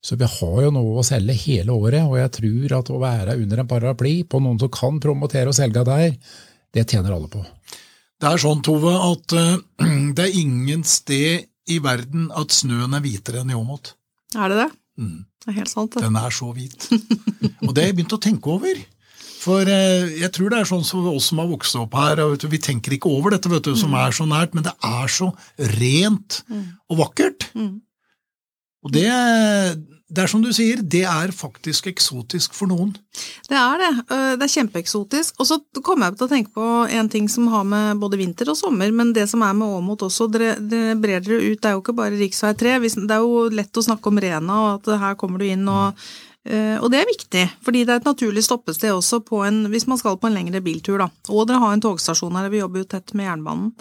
Så 0.02 0.18
vi 0.18 0.30
har 0.30 0.58
jo 0.64 0.72
noe 0.74 0.98
å 0.98 1.06
selge 1.06 1.36
hele 1.44 1.76
året, 1.78 2.08
og 2.08 2.18
jeg 2.18 2.34
tror 2.40 2.74
at 2.80 2.90
å 2.90 3.02
være 3.02 3.38
under 3.38 3.62
en 3.62 3.70
paraply 3.70 4.16
på 4.26 4.42
noen 4.42 4.58
som 4.62 4.74
kan 4.74 4.98
promotere 5.04 5.54
og 5.54 5.58
selge 5.58 5.86
der, 5.86 6.18
det 6.74 6.88
tjener 6.90 7.14
alle 7.14 7.30
på. 7.30 7.44
Det 8.18 8.32
er 8.32 8.42
sånn, 8.42 8.64
Tove, 8.66 8.96
at 8.98 9.38
eh, 9.38 9.54
det 10.18 10.26
er 10.26 10.42
ingen 10.42 10.82
sted 10.90 11.46
i 11.70 11.78
verden 11.84 12.32
at 12.34 12.56
snøen 12.56 12.98
er 12.98 13.04
hvitere 13.04 13.44
enn 13.44 13.54
i 13.54 13.58
Åmot. 13.58 13.94
Er 14.34 14.50
det 14.50 14.62
det? 14.64 14.70
Det 14.98 15.52
er 15.54 15.58
helt 15.62 15.72
sant, 15.72 15.94
det. 15.94 16.04
Den 16.04 16.18
er 16.20 16.34
så 16.34 16.52
hvit. 16.56 16.90
Og 17.68 17.74
det 17.74 17.84
har 17.84 17.90
jeg 17.92 17.98
begynt 18.00 18.16
å 18.18 18.22
tenke 18.24 18.54
over. 18.58 18.80
For 19.38 19.70
eh, 19.70 20.16
jeg 20.20 20.32
tror 20.36 20.52
det 20.52 20.60
er 20.60 20.68
sånn 20.68 20.86
som 20.88 21.06
oss 21.12 21.30
som 21.32 21.40
har 21.40 21.50
vokst 21.52 21.78
opp 21.80 21.94
her, 21.96 22.20
og 22.26 22.40
du, 22.42 22.48
vi 22.52 22.60
tenker 22.60 22.96
ikke 22.98 23.12
over 23.14 23.36
dette, 23.36 23.52
vet 23.52 23.68
du, 23.68 23.76
som 23.80 23.94
er 23.96 24.16
så 24.16 24.26
nært, 24.28 24.58
men 24.58 24.66
det 24.66 24.74
er 24.84 25.12
så 25.14 25.30
rent 25.78 26.42
og 26.90 27.00
vakkert. 27.06 27.48
Og 28.84 28.92
det, 28.96 29.06
det 30.08 30.24
er 30.24 30.30
som 30.32 30.40
du 30.40 30.54
sier, 30.56 30.80
det 30.80 31.02
er 31.04 31.34
faktisk 31.36 31.90
eksotisk 31.92 32.54
for 32.56 32.72
noen. 32.72 32.94
Det 33.50 33.58
er 33.60 33.82
det. 33.82 33.90
Øh, 34.08 34.38
Det 34.40 34.46
er 34.46 34.54
kjempeeksotisk. 34.54 35.36
Og 35.40 35.48
så 35.50 35.58
kommer 35.84 36.08
jeg 36.08 36.18
til 36.18 36.28
å 36.28 36.32
tenke 36.32 36.54
på 36.56 36.68
en 36.88 37.10
ting 37.10 37.28
som 37.28 37.50
har 37.52 37.66
med 37.68 38.00
både 38.00 38.20
vinter 38.22 38.48
og 38.48 38.56
sommer, 38.56 38.92
men 38.92 39.12
det 39.12 39.28
som 39.28 39.44
er 39.44 39.54
med 39.54 39.68
Åmot 39.68 40.08
også, 40.08 40.30
det 40.32 40.56
brer 41.02 41.20
dere 41.20 41.52
ut. 41.52 41.60
Det 41.60 41.66
er 41.66 41.76
jo 41.76 41.84
ikke 41.84 41.98
bare 41.98 42.16
rv. 42.16 42.24
3. 42.32 42.80
Det 42.80 43.12
er 43.12 43.20
jo 43.20 43.50
lett 43.52 43.76
å 43.76 43.84
snakke 43.84 44.08
om 44.08 44.20
Rena, 44.24 44.62
og 44.64 44.88
at 44.88 45.00
her 45.00 45.16
kommer 45.20 45.40
du 45.40 45.46
inn 45.46 45.68
og 45.68 45.92
øh, 46.48 46.78
og 46.80 46.92
det 46.92 47.02
er 47.02 47.12
viktig, 47.12 47.46
fordi 47.62 47.84
det 47.84 47.92
er 47.92 48.00
et 48.00 48.08
naturlig 48.08 48.44
stoppested 48.48 48.96
også 48.96 49.20
en, 49.44 49.66
hvis 49.68 49.88
man 49.88 49.98
skal 49.98 50.16
på 50.16 50.28
en 50.28 50.40
lengre 50.40 50.62
biltur. 50.64 51.00
Da. 51.00 51.10
Og 51.28 51.48
dere 51.48 51.60
har 51.60 51.74
en 51.74 51.82
togstasjon 51.84 52.36
her, 52.36 52.50
vi 52.50 52.64
jobber 52.64 52.80
jo 52.80 52.92
tett 52.96 53.14
med 53.14 53.28
jernbanen. 53.28 53.74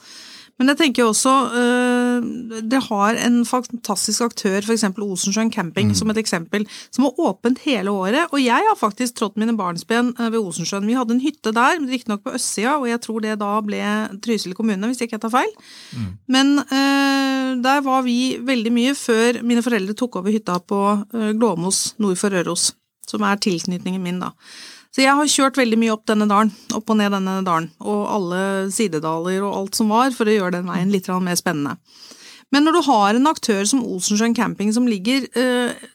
Men 0.56 0.72
jeg 0.72 0.78
tenker 0.80 1.04
også 1.04 1.32
øh, 1.60 2.28
Det 2.64 2.80
har 2.88 3.18
en 3.26 3.42
fantastisk 3.46 4.24
aktør, 4.24 4.64
f.eks. 4.64 4.84
Osensjøen 4.96 5.52
camping, 5.52 5.92
som 5.96 6.10
et 6.10 6.20
eksempel, 6.20 6.64
som 6.90 7.04
har 7.04 7.20
åpent 7.20 7.60
hele 7.66 7.92
året. 7.92 8.32
Og 8.32 8.40
jeg 8.40 8.64
har 8.68 8.78
faktisk 8.80 9.18
trådt 9.18 9.36
mine 9.36 9.56
barnsben 9.56 10.14
øh, 10.18 10.30
ved 10.32 10.40
Osensjøen. 10.40 10.86
Vi 10.88 10.96
hadde 10.96 11.14
en 11.14 11.20
hytte 11.20 11.52
der, 11.52 11.76
riktignok 11.90 12.24
på 12.24 12.34
østsida, 12.38 12.78
og 12.80 12.88
jeg 12.88 13.02
tror 13.04 13.20
det 13.24 13.36
da 13.42 13.52
ble 13.66 13.82
Trysil 14.24 14.56
kommune, 14.56 14.88
hvis 14.88 15.02
jeg 15.02 15.10
ikke 15.10 15.20
tar 15.26 15.34
feil. 15.36 15.52
Mm. 15.92 16.08
Men 16.32 16.56
øh, 16.64 17.52
der 17.66 17.84
var 17.84 18.02
vi 18.06 18.36
veldig 18.40 18.72
mye 18.72 18.96
før 18.96 19.42
mine 19.44 19.64
foreldre 19.64 19.96
tok 19.96 20.22
over 20.22 20.32
hytta 20.32 20.58
på 20.58 20.82
Glåmos 21.36 21.94
nord 22.00 22.16
for 22.16 22.32
Røros, 22.32 22.70
som 23.10 23.24
er 23.26 23.40
tilknytningen 23.42 24.02
min, 24.02 24.20
da. 24.22 24.32
Så 24.94 25.02
jeg 25.04 25.12
har 25.18 25.28
kjørt 25.28 25.58
veldig 25.60 25.76
mye 25.76 25.92
opp 25.92 26.06
denne 26.08 26.24
dalen, 26.30 26.52
opp 26.72 26.88
og 26.88 26.96
ned 26.96 27.12
denne 27.12 27.40
dalen, 27.44 27.68
og 27.84 28.06
alle 28.14 28.38
sidedaler 28.72 29.42
og 29.44 29.58
alt 29.58 29.76
som 29.76 29.90
var, 29.92 30.14
for 30.16 30.28
å 30.28 30.36
gjøre 30.38 30.54
den 30.56 30.70
veien 30.70 30.92
litt 30.94 31.10
mer 31.20 31.36
spennende. 31.36 31.76
Men 32.54 32.64
når 32.64 32.78
du 32.78 32.86
har 32.86 33.18
en 33.18 33.28
aktør 33.28 33.66
som 33.68 33.84
Olsensjøen 33.84 34.36
camping 34.36 34.70
som 34.72 34.86
ligger 34.88 35.26
eh, 35.36 35.86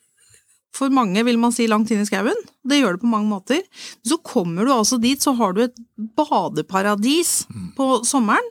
for 0.75 0.93
mange 0.93 1.23
vil 1.27 1.39
man 1.39 1.53
si 1.55 1.67
langt 1.69 1.91
inn 1.91 2.03
i 2.03 2.07
skauen, 2.07 2.37
det 2.67 2.79
gjør 2.79 2.95
det 2.95 3.03
på 3.03 3.11
mange 3.11 3.29
måter, 3.31 3.63
så 4.07 4.17
kommer 4.23 4.65
du 4.67 4.73
altså 4.73 4.99
dit, 5.01 5.19
så 5.21 5.33
har 5.37 5.55
du 5.55 5.65
et 5.65 5.81
badeparadis 6.17 7.41
mm. 7.49 7.65
på 7.77 7.89
sommeren, 8.07 8.47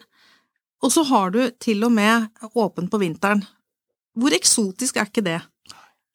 og 0.81 0.93
så 0.93 1.05
har 1.09 1.33
du 1.35 1.41
til 1.61 1.85
og 1.85 1.93
med 1.93 2.29
åpent 2.55 2.91
på 2.93 3.01
vinteren. 3.01 3.43
Hvor 4.17 4.35
eksotisk 4.37 4.99
er 4.99 5.09
ikke 5.09 5.25
det? 5.25 5.39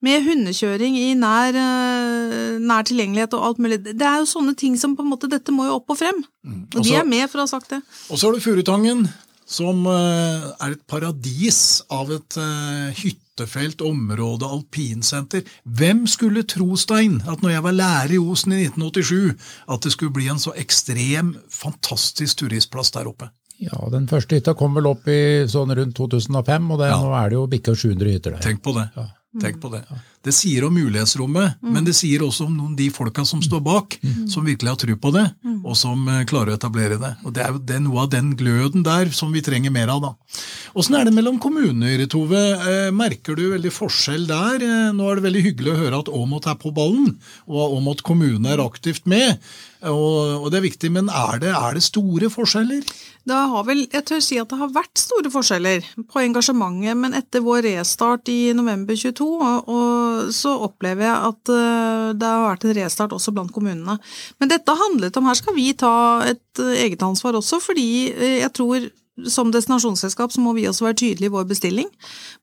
Med 0.05 0.25
hundekjøring 0.27 0.97
i 0.99 1.09
nær, 1.17 1.57
eh, 1.57 2.55
nær, 2.61 2.85
tilgjengelighet 2.87 3.35
og 3.37 3.49
alt 3.49 3.61
mulig. 3.63 3.81
Det 3.85 4.05
er 4.05 4.21
jo 4.21 4.29
sånne 4.29 4.55
ting 4.57 4.77
som 4.79 4.95
på 4.95 5.05
en 5.05 5.11
måte 5.11 5.29
Dette 5.31 5.53
må 5.55 5.67
jo 5.67 5.79
opp 5.79 5.93
og 5.93 5.99
frem. 5.99 6.23
Mm. 6.45 6.63
Og 6.75 6.81
de 6.85 6.95
er 6.95 7.07
med 7.07 7.27
for 7.31 7.41
å 7.41 7.47
ha 7.47 7.51
sagt 7.51 7.73
det. 7.73 7.81
Og 8.09 8.19
så 8.19 8.27
har 8.27 8.35
du 8.35 8.43
Furutangen, 8.43 9.07
som 9.45 9.85
eh, 9.89 10.49
er 10.65 10.73
et 10.73 10.83
paradis 10.89 11.83
av 11.93 12.09
et 12.13 12.37
uh, 12.41 12.89
hyttefelt, 12.97 13.83
område, 13.85 14.47
alpinsenter. 14.49 15.45
Hvem 15.65 16.05
skulle 16.09 16.45
tro, 16.49 16.71
Stein, 16.81 17.19
at 17.29 17.43
når 17.45 17.57
jeg 17.57 17.65
var 17.67 17.77
lærer 17.77 18.15
i 18.17 18.21
Osen 18.21 18.55
i 18.57 18.63
1987, 18.65 19.35
at 19.69 19.85
det 19.85 19.93
skulle 19.93 20.15
bli 20.15 20.29
en 20.33 20.41
så 20.41 20.55
ekstrem, 20.57 21.35
fantastisk 21.53 22.41
turistplass 22.41 22.93
der 22.95 23.11
oppe? 23.11 23.29
Ja, 23.61 23.77
Den 23.91 24.07
første 24.09 24.35
hytta 24.35 24.55
kom 24.57 24.73
vel 24.75 24.89
opp 24.89 25.05
i 25.07 25.45
sånn 25.47 25.71
rundt 25.77 25.95
2005, 25.95 26.71
og 26.73 26.81
det, 26.81 26.89
ja. 26.91 26.97
nå 26.99 27.13
er 27.15 27.29
det 27.31 27.37
jo 27.37 27.45
bikka 27.51 27.75
700 27.77 28.17
hytter 28.17 28.35
der. 28.35 28.43
Tenk 28.43 28.65
på 28.65 28.73
det. 28.75 28.89
Ja. 28.97 29.05
Tenk 29.41 29.57
på 29.61 29.69
det. 29.73 29.81
Det 30.25 30.33
sier 30.33 30.63
om 30.65 30.73
mulighetsrommet, 30.73 31.59
mm. 31.61 31.71
men 31.75 31.85
det 31.85 31.93
sier 31.97 32.23
også 32.25 32.47
om 32.47 32.75
de 32.77 32.87
folka 32.93 33.25
som 33.27 33.41
står 33.45 33.61
bak, 33.65 33.97
mm. 34.01 34.23
som 34.31 34.47
virkelig 34.47 34.71
har 34.71 34.79
tro 34.81 34.95
på 35.01 35.11
det, 35.13 35.25
mm. 35.45 35.59
og 35.61 35.75
som 35.77 36.07
eh, 36.09 36.23
klarer 36.29 36.53
å 36.53 36.57
etablere 36.57 36.97
det. 37.01 37.11
Og 37.27 37.35
Det 37.35 37.43
er 37.43 37.51
jo 37.53 37.61
det, 37.61 37.77
noe 37.85 38.05
av 38.05 38.09
den 38.13 38.31
gløden 38.39 38.85
der 38.85 39.11
som 39.13 39.35
vi 39.35 39.43
trenger 39.45 39.73
mer 39.75 39.91
av. 39.93 40.01
da. 40.07 40.41
Åssen 40.73 40.97
er 40.97 41.05
det 41.05 41.13
mellom 41.13 41.37
kommuner, 41.43 42.05
Tove? 42.09 42.41
Eh, 42.55 42.89
merker 42.95 43.37
du 43.37 43.45
veldig 43.53 43.73
forskjell 43.75 44.25
der? 44.31 44.65
Eh, 44.65 44.89
nå 44.95 45.11
er 45.11 45.19
det 45.19 45.27
veldig 45.27 45.45
hyggelig 45.51 45.75
å 45.75 45.79
høre 45.83 46.01
at 46.01 46.11
Åmot 46.15 46.49
er 46.49 46.57
på 46.63 46.73
ballen, 46.75 47.13
og 47.45 47.77
Åmot 47.77 48.01
kommune 48.07 48.55
er 48.55 48.63
aktivt 48.65 49.05
med. 49.09 49.37
Og, 49.83 50.45
og 50.45 50.47
det 50.51 50.59
er 50.59 50.65
viktig, 50.69 50.89
men 50.95 51.09
er 51.11 51.41
det, 51.41 51.51
er 51.51 51.75
det 51.75 51.83
store 51.83 52.29
forskjeller? 52.31 52.85
Det 53.25 53.37
har 53.51 53.63
vel, 53.65 53.83
jeg 53.89 54.05
tør 54.05 54.21
si 54.21 54.37
at 54.39 54.49
det 54.51 54.59
har 54.59 54.73
vært 54.73 55.01
store 55.01 55.31
forskjeller 55.33 55.85
på 56.11 56.21
engasjementet, 56.21 56.97
men 57.01 57.17
etter 57.17 57.43
vår 57.45 57.65
restart 57.65 58.29
i 58.31 58.53
november 58.57 58.97
22, 58.97 59.29
og, 59.65 60.27
så 60.35 60.53
opplever 60.67 61.07
jeg 61.07 61.31
at 61.31 61.53
uh, 61.53 62.11
det 62.17 62.29
har 62.29 62.45
vært 62.45 62.67
en 62.67 62.77
restart 62.77 63.15
også 63.17 63.33
blant 63.35 63.53
kommunene. 63.55 63.97
Men 64.39 64.51
dette 64.51 64.77
handlet 64.77 65.17
om, 65.17 65.25
her 65.29 65.39
skal 65.39 65.57
vi 65.57 65.71
ta 65.77 65.95
et 66.29 66.61
uh, 66.61 66.75
eget 66.77 67.01
ansvar 67.05 67.37
også, 67.41 67.59
fordi 67.63 67.89
uh, 68.13 68.29
jeg 68.43 68.53
tror 68.55 68.87
som 69.31 69.51
destinasjonsselskap 69.51 70.33
så 70.33 70.43
må 70.43 70.51
vi 70.57 70.67
også 70.67 70.89
være 70.89 70.99
tydelige 70.99 71.31
i 71.31 71.33
vår 71.33 71.47
bestilling. 71.49 71.89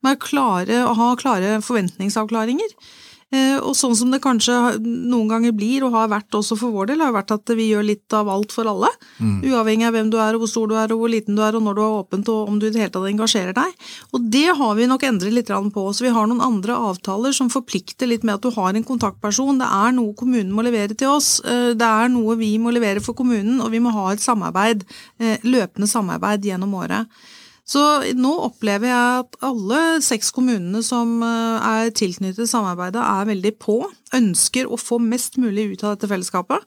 Med 0.03 0.23
å 0.33 0.93
ha 0.97 1.09
klare 1.19 1.59
forventningsavklaringer. 1.61 2.73
Eh, 3.33 3.57
og 3.57 3.73
sånn 3.77 3.95
som 3.97 4.11
det 4.13 4.21
kanskje 4.21 4.53
noen 4.83 5.29
ganger 5.31 5.55
blir, 5.57 5.83
og 5.85 5.95
har 5.95 6.11
vært 6.11 6.35
også 6.37 6.57
for 6.59 6.75
vår 6.75 6.91
del, 6.91 7.01
har 7.01 7.15
vært 7.15 7.33
at 7.33 7.53
vi 7.57 7.71
gjør 7.71 7.87
litt 7.87 8.13
av 8.13 8.29
alt 8.29 8.53
for 8.53 8.69
alle. 8.69 8.91
Mm. 9.17 9.39
Uavhengig 9.49 9.87
av 9.87 9.95
hvem 9.97 10.11
du 10.13 10.19
er, 10.21 10.37
og 10.37 10.43
hvor 10.43 10.51
stor 10.51 10.69
du 10.69 10.75
er, 10.77 10.93
og 10.93 11.01
hvor 11.01 11.11
liten 11.11 11.37
du 11.37 11.41
er, 11.41 11.57
og 11.57 11.65
når 11.65 11.79
du 11.79 11.81
er 11.81 11.97
åpent, 11.97 12.29
og 12.29 12.51
om 12.51 12.61
du 12.61 12.67
i 12.67 12.73
det 12.73 12.83
hele 12.83 12.93
tatt 12.93 13.09
engasjerer 13.09 13.57
deg. 13.57 13.89
Og 14.13 14.29
det 14.35 14.45
har 14.59 14.77
vi 14.77 14.89
nok 14.91 15.07
endret 15.09 15.33
litt 15.33 15.51
på. 15.73 15.85
Så 15.93 16.05
vi 16.05 16.13
har 16.13 16.29
noen 16.29 16.43
andre 16.45 16.77
avtaler 16.91 17.33
som 17.35 17.49
forplikter 17.53 18.09
litt 18.09 18.23
med 18.23 18.37
at 18.37 18.45
du 18.45 18.53
har 18.53 18.73
en 18.73 18.85
kontaktperson. 18.85 19.61
Det 19.61 19.69
er 19.81 19.95
noe 19.97 20.13
kommunen 20.17 20.53
må 20.53 20.65
levere 20.65 20.93
til 20.97 21.15
oss. 21.15 21.39
Eh, 21.41 21.71
det 21.73 21.89
er 21.89 22.13
noe 22.13 22.37
vi 22.37 22.53
må 22.61 22.73
levere 22.75 23.01
for 23.01 23.17
kommunen, 23.17 23.61
og 23.63 23.73
vi 23.73 23.81
må 23.81 23.93
ha 23.95 24.11
et 24.13 24.21
samarbeid, 24.21 24.85
eh, 25.19 25.41
løpende 25.41 25.89
samarbeid 25.89 26.45
gjennom 26.45 26.77
året. 26.77 27.09
Så 27.73 27.81
nå 28.19 28.31
opplever 28.45 28.91
jeg 28.91 29.19
at 29.23 29.37
alle 29.45 29.81
seks 30.05 30.29
kommunene 30.35 30.83
som 30.85 31.21
eh, 31.25 31.67
er 31.87 31.93
tilknyttet 31.95 32.49
samarbeidet, 32.49 33.01
er 33.01 33.29
veldig 33.31 33.53
på. 33.61 33.79
Ønsker 34.13 34.69
å 34.69 34.79
få 34.79 34.99
mest 35.01 35.39
mulig 35.41 35.71
ut 35.71 35.85
av 35.85 35.95
dette 35.95 36.09
fellesskapet, 36.11 36.65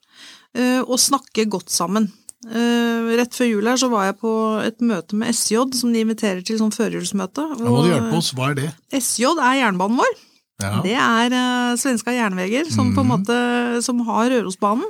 eh, 0.58 0.80
og 0.82 0.98
snakke 1.02 1.46
godt 1.52 1.70
sammen. 1.74 2.08
Eh, 2.46 3.12
rett 3.18 3.34
før 3.34 3.50
jul 3.50 3.70
her 3.70 3.78
så 3.80 3.90
var 3.92 4.08
jeg 4.08 4.18
på 4.22 4.32
et 4.64 4.82
møte 4.84 5.18
med 5.18 5.34
SJ, 5.34 5.60
som 5.78 5.94
de 5.94 6.02
inviterer 6.02 6.42
til 6.46 6.58
som 6.60 6.72
førjulsmøte. 6.74 7.44
Da 7.54 7.68
må 7.70 7.84
du 7.84 7.92
hjelpe 7.92 8.18
oss, 8.18 8.32
hva 8.36 8.50
er 8.50 8.58
det? 8.64 8.72
SJ 8.98 9.30
er 9.36 9.60
jernbanen 9.62 10.02
vår. 10.02 10.16
Ja. 10.64 10.72
Det 10.80 10.96
er 10.96 11.34
svenska 11.76 12.14
jernveger 12.16 12.64
som, 12.72 12.94
mm. 12.96 13.08
måte, 13.10 13.38
som 13.84 13.98
har 14.08 14.30
Rørosbanen 14.32 14.88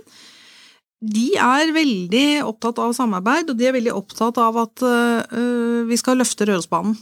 de 1.06 1.26
er 1.38 1.74
veldig 1.74 2.28
opptatt 2.46 2.80
av 2.82 2.94
samarbeid, 2.96 3.50
og 3.52 3.58
de 3.58 3.68
er 3.68 3.76
veldig 3.76 3.92
opptatt 3.94 4.38
av 4.42 4.56
at 4.64 4.82
uh, 4.86 5.84
vi 5.86 5.98
skal 6.00 6.18
løfte 6.20 6.48
Rørosbanen. 6.48 6.96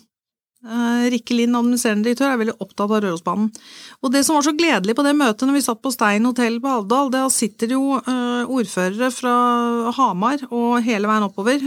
Uh, 0.64 1.04
Rikke 1.12 1.36
Lind, 1.36 1.56
administrerende 1.56 2.08
direktør, 2.08 2.32
er 2.32 2.40
veldig 2.40 2.56
opptatt 2.64 2.88
av 2.88 3.02
Rørosbanen. 3.04 3.50
Og 4.04 4.12
det 4.12 4.24
som 4.26 4.38
var 4.38 4.46
så 4.46 4.54
gledelig 4.56 4.96
på 4.96 5.04
det 5.04 5.14
møtet 5.16 5.44
når 5.48 5.58
vi 5.58 5.64
satt 5.66 5.82
på 5.84 5.92
Stein 5.92 6.28
hotell 6.28 6.56
på 6.64 6.72
Alvdal, 6.72 7.12
det 7.12 7.24
sitter 7.36 7.74
jo 7.76 7.98
uh, 7.98 8.44
ordførere 8.44 9.10
fra 9.14 9.34
Hamar 9.96 10.46
og 10.50 10.78
hele 10.84 11.10
veien 11.10 11.28
oppover, 11.28 11.64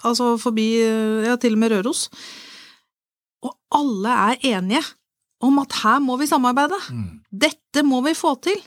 altså 0.00 0.32
forbi 0.40 0.70
ja, 1.26 1.36
til 1.40 1.56
og 1.56 1.60
med 1.60 1.74
Røros, 1.74 2.06
og 3.44 3.52
alle 3.76 4.16
er 4.30 4.48
enige 4.56 4.82
om 5.44 5.60
at 5.62 5.76
her 5.82 6.00
må 6.04 6.16
vi 6.20 6.28
samarbeide. 6.28 6.76
Mm. 6.92 7.08
Dette 7.30 7.84
må 7.86 8.00
vi 8.04 8.16
få 8.16 8.34
til. 8.44 8.60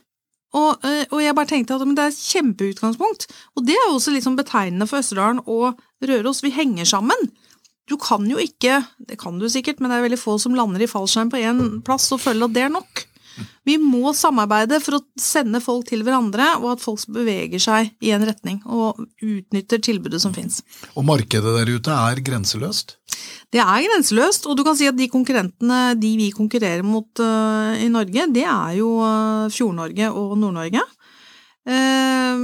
Og, 0.53 0.83
eh, 0.85 1.05
og, 1.09 1.19
jeg 1.23 1.35
bare 1.35 1.49
tenkte 1.49 1.75
at 1.75 1.81
det 1.81 2.03
er 2.03 2.11
et 2.11 2.25
kjempeutgangspunkt. 2.33 3.25
Og 3.57 3.65
det 3.65 3.73
er 3.73 3.87
jo 3.87 3.97
også 3.97 4.13
sånn 4.21 4.37
betegnende 4.37 4.87
for 4.89 5.01
Østerdalen 5.01 5.41
og 5.49 5.79
Røros. 6.05 6.43
Vi 6.45 6.53
henger 6.53 6.85
sammen. 6.85 7.31
Du 7.89 7.97
kan 7.99 8.25
jo 8.29 8.37
ikke, 8.39 8.83
det 8.99 9.17
kan 9.19 9.39
du 9.39 9.49
sikkert, 9.49 9.81
men 9.81 9.91
det 9.91 9.97
er 9.97 10.05
veldig 10.05 10.21
få 10.21 10.37
som 10.39 10.55
lander 10.55 10.85
i 10.85 10.87
fallskjerm 10.87 11.33
på 11.33 11.41
én 11.41 11.81
plass 11.83 12.11
og 12.15 12.21
føler 12.23 12.47
at 12.47 12.55
det 12.55 12.63
er 12.67 12.71
nok. 12.71 13.07
Vi 13.67 13.78
må 13.82 14.12
samarbeide 14.17 14.80
for 14.84 14.98
å 15.00 15.04
sende 15.19 15.62
folk 15.63 15.88
til 15.89 16.04
hverandre, 16.06 16.50
og 16.62 16.74
at 16.76 16.84
folk 16.84 17.04
beveger 17.15 17.62
seg 17.62 17.93
i 18.04 18.12
en 18.15 18.26
retning 18.28 18.60
og 18.65 19.00
utnytter 19.24 19.82
tilbudet 19.84 20.22
som 20.24 20.36
fins. 20.36 20.62
Og 20.93 21.08
markedet 21.08 21.56
der 21.58 21.72
ute 21.72 21.96
er 21.96 22.22
grenseløst? 22.26 22.98
Det 23.54 23.62
er 23.62 23.86
grenseløst, 23.86 24.48
og 24.50 24.58
du 24.58 24.63
kan 24.65 24.78
si 24.78 24.88
at 24.89 24.98
de 24.98 25.10
konkurrentene 25.12 25.93
de 26.00 26.12
vi 26.17 26.32
konkurrerer 26.34 26.84
mot 26.86 27.22
uh, 27.22 27.74
i 27.78 27.89
Norge, 27.93 28.28
det 28.34 28.46
er 28.50 28.78
jo 28.80 28.96
uh, 29.00 29.50
Fjord-Norge 29.54 30.10
og 30.10 30.36
Nord-Norge. 30.41 30.82
Uh, 31.63 32.36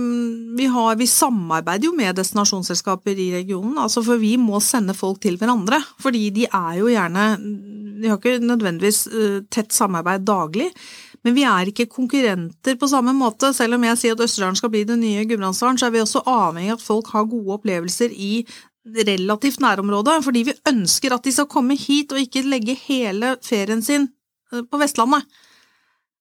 vi, 0.55 0.67
vi, 1.01 1.07
samarbeider 1.11 1.89
jo 1.89 1.95
med 1.97 2.15
destinasjonsselskaper 2.15 3.19
i 3.19 3.33
regionen, 3.33 3.75
altså 3.81 4.03
for 4.05 4.21
vi 4.21 4.37
må 4.39 4.61
sende 4.63 4.95
folk 4.95 5.19
til 5.23 5.35
hverandre. 5.39 5.81
Fordi 5.99 6.29
de 6.35 6.47
er 6.47 6.79
jo 6.79 6.87
gjerne 6.93 7.25
De 7.99 8.07
har 8.07 8.15
ikke 8.15 8.39
nødvendigvis 8.39 9.07
tett 9.51 9.75
samarbeid 9.75 10.23
daglig, 10.23 10.69
men 11.27 11.35
vi 11.35 11.43
er 11.43 11.67
ikke 11.67 11.89
konkurrenter 11.91 12.77
på 12.79 12.87
samme 12.87 13.11
måte. 13.15 13.51
Selv 13.55 13.75
om 13.75 13.83
jeg 13.83 13.99
sier 13.99 14.15
at 14.15 14.23
Østerdalen 14.23 14.55
skal 14.55 14.71
bli 14.71 14.85
den 14.87 15.01
nye 15.03 15.25
Gudbrandsdalen, 15.27 15.79
så 15.79 15.89
er 15.89 15.95
vi 15.95 16.03
også 16.03 16.23
avhengig 16.23 16.71
av 16.71 16.79
at 16.79 16.85
folk 16.85 17.11
har 17.11 17.27
gode 17.27 17.57
opplevelser 17.57 18.15
i 18.15 18.45
relativt 19.05 19.59
nærområde, 19.59 20.15
fordi 20.23 20.45
vi 20.47 20.57
ønsker 20.69 21.13
at 21.13 21.25
de 21.25 21.33
skal 21.35 21.49
komme 21.51 21.75
hit 21.77 22.13
og 22.15 22.21
ikke 22.23 22.45
legge 22.47 22.77
hele 22.87 23.35
ferien 23.45 23.83
sin 23.85 24.07
eh, 24.53 24.63
på 24.63 24.79
Vestlandet. 24.81 25.27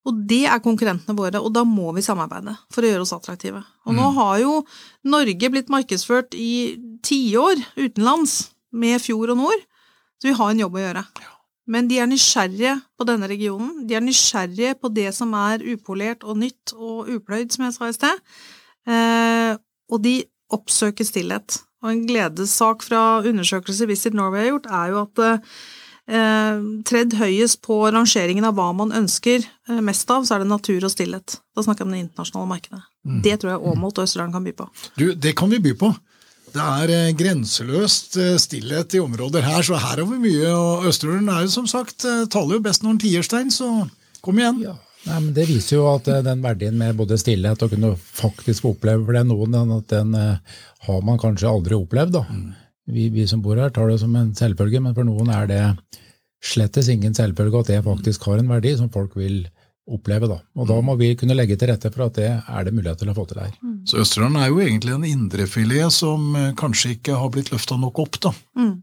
Og 0.08 0.20
det 0.28 0.44
er 0.48 0.62
konkurrentene 0.64 1.16
våre, 1.16 1.40
og 1.42 1.52
da 1.52 1.64
må 1.68 1.90
vi 1.96 2.04
samarbeide 2.04 2.54
for 2.72 2.84
å 2.84 2.90
gjøre 2.90 3.04
oss 3.04 3.12
attraktive. 3.16 3.60
Og 3.84 3.92
nå 3.92 4.06
mm. 4.06 4.14
har 4.16 4.36
jo 4.42 4.52
Norge 5.12 5.50
blitt 5.52 5.72
markedsført 5.72 6.36
i 6.38 6.78
tiår 7.04 7.60
utenlands 7.76 8.38
med 8.72 9.02
Fjord 9.04 9.34
og 9.34 9.42
Nord, 9.42 9.66
så 10.18 10.30
vi 10.30 10.38
har 10.38 10.54
en 10.54 10.62
jobb 10.64 10.78
å 10.78 10.84
gjøre. 10.86 11.04
Men 11.68 11.88
de 11.90 11.98
er 12.00 12.08
nysgjerrige 12.08 12.78
på 12.96 13.06
denne 13.08 13.28
regionen. 13.28 13.84
De 13.88 13.96
er 13.98 14.04
nysgjerrige 14.04 14.78
på 14.80 14.90
det 14.96 15.10
som 15.16 15.34
er 15.36 15.64
upolert 15.74 16.24
og 16.24 16.40
nytt 16.40 16.72
og 16.72 17.10
upløyd, 17.12 17.52
som 17.52 17.66
jeg 17.66 17.76
sa 17.76 17.90
i 17.90 17.96
sted. 17.96 18.22
Eh, 18.88 19.52
og 19.92 20.00
de 20.04 20.14
oppsøker 20.54 21.04
stillhet. 21.04 21.60
Og 21.84 21.92
en 21.92 22.06
gledessak 22.08 22.82
fra 22.86 23.20
undersøkelser 23.20 23.90
Visit 23.90 24.16
Norway 24.16 24.46
har 24.46 24.54
gjort, 24.54 24.70
er 24.80 24.94
jo 24.94 25.02
at 25.04 25.22
eh, 25.26 25.58
tredd 26.08 27.14
høyest 27.18 27.60
på 27.66 27.76
rangeringen 27.92 28.46
av 28.48 28.56
hva 28.56 28.70
man 28.76 28.94
ønsker 28.96 29.42
eh, 29.44 29.80
mest 29.84 30.08
av, 30.10 30.24
så 30.24 30.36
er 30.36 30.44
det 30.44 30.50
natur 30.50 30.86
og 30.86 30.92
stillhet. 30.94 31.38
Da 31.52 31.64
snakker 31.64 31.84
jeg 31.84 31.88
om 31.88 31.96
det 31.96 32.02
internasjonale 32.06 32.52
markedet. 32.54 32.82
Mm. 33.04 33.20
Det 33.26 33.34
tror 33.40 33.52
jeg 33.52 33.72
Åmot 33.72 33.98
og 33.98 34.06
Østerdalen 34.06 34.36
kan 34.36 34.46
by 34.46 34.54
på. 34.56 34.68
Du, 34.96 35.06
det 35.12 35.34
kan 35.36 35.52
vi 35.52 35.60
by 35.64 35.74
på. 35.78 35.92
Det 36.54 36.64
er 36.64 36.94
eh, 36.94 37.14
grenseløst 37.18 38.16
eh, 38.16 38.34
stillhet 38.40 38.96
i 38.96 39.04
områder 39.04 39.44
her, 39.44 39.60
så 39.62 39.76
her 39.76 40.00
har 40.00 40.06
vi 40.08 40.20
mye. 40.22 40.50
Og 40.56 40.88
Østerdalen 40.88 41.28
er 41.34 41.44
jo 41.44 41.54
som 41.58 41.68
sagt, 41.68 42.04
eh, 42.08 42.24
taler 42.32 42.56
jo 42.56 42.64
best 42.64 42.86
når 42.86 43.00
tier, 43.04 43.26
Stein, 43.26 43.52
så 43.52 43.68
kom 44.24 44.40
igjen. 44.40 44.62
Ja. 44.64 44.78
Nei, 45.06 45.18
men 45.22 45.34
Det 45.34 45.46
viser 45.48 45.78
jo 45.78 45.88
at 45.92 46.08
eh, 46.10 46.24
den 46.26 46.42
verdien 46.44 46.78
med 46.78 46.96
både 46.98 47.18
stillhet 47.20 47.62
og 47.64 47.74
kunne 47.74 47.92
faktisk 47.96 48.66
oppleve 48.72 49.04
for 49.04 49.16
det 49.16 49.22
er 49.22 49.28
noen, 49.28 49.76
at 49.78 49.92
den 49.92 50.16
eh, 50.18 50.56
har 50.88 51.04
man 51.06 51.20
kanskje 51.20 51.50
aldri 51.50 51.78
opplevd. 51.78 52.18
da. 52.18 52.24
Vi, 52.88 53.08
vi 53.12 53.26
som 53.28 53.42
bor 53.44 53.58
her 53.60 53.72
tar 53.74 53.90
det 53.90 53.98
som 54.00 54.14
en 54.16 54.34
selvfølge, 54.36 54.80
men 54.80 54.94
for 54.96 55.04
noen 55.04 55.28
er 55.34 55.48
det 55.50 55.62
slettes 56.44 56.88
ingen 56.92 57.14
selvfølge 57.16 57.60
at 57.60 57.72
det 57.72 57.84
faktisk 57.84 58.28
har 58.30 58.40
en 58.40 58.50
verdi 58.50 58.76
som 58.78 58.90
folk 58.92 59.16
vil 59.18 59.42
oppleve. 59.88 60.28
da. 60.28 60.38
Og 60.58 60.68
da 60.68 60.76
må 60.84 60.94
vi 61.00 61.14
kunne 61.18 61.36
legge 61.36 61.56
til 61.58 61.72
rette 61.72 61.90
for 61.94 62.08
at 62.08 62.18
det 62.18 62.28
er 62.28 62.66
det 62.66 62.74
mulighet 62.76 63.00
til 63.02 63.10
å 63.12 63.16
få 63.16 63.24
til 63.28 63.40
her. 63.42 63.54
Så 63.88 64.02
Østerdalen 64.02 64.36
er 64.40 64.50
jo 64.50 64.60
egentlig 64.64 64.94
en 64.94 65.08
indrefilet 65.08 65.94
som 65.94 66.36
eh, 66.36 66.52
kanskje 66.58 66.96
ikke 66.98 67.16
har 67.18 67.32
blitt 67.32 67.52
løfta 67.54 67.78
nok 67.80 68.04
opp. 68.04 68.20
da. 68.28 68.34
Mm. 68.58 68.76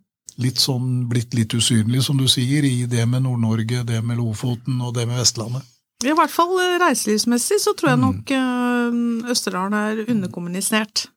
Litt 0.43 0.59
sånn, 0.59 1.05
Blitt 1.07 1.37
litt 1.37 1.53
usynlig, 1.55 2.01
som 2.03 2.17
du 2.19 2.27
sier, 2.27 2.65
i 2.67 2.89
det 2.91 3.05
med 3.07 3.23
Nord-Norge, 3.23 3.85
det 3.87 4.01
med 4.03 4.19
Lofoten 4.19 4.81
og 4.81 4.95
det 4.97 5.05
med 5.07 5.21
Vestlandet. 5.21 5.63
I 6.03 6.11
hvert 6.11 6.33
fall 6.33 6.57
eh, 6.59 6.77
reiselivsmessig 6.81 7.61
så 7.63 7.73
tror 7.77 7.93
jeg 7.93 8.01
nok 8.01 8.33
mm. 8.35 9.29
Østerdalen 9.31 9.77
er 9.79 10.03
underkommunisert. 10.09 11.07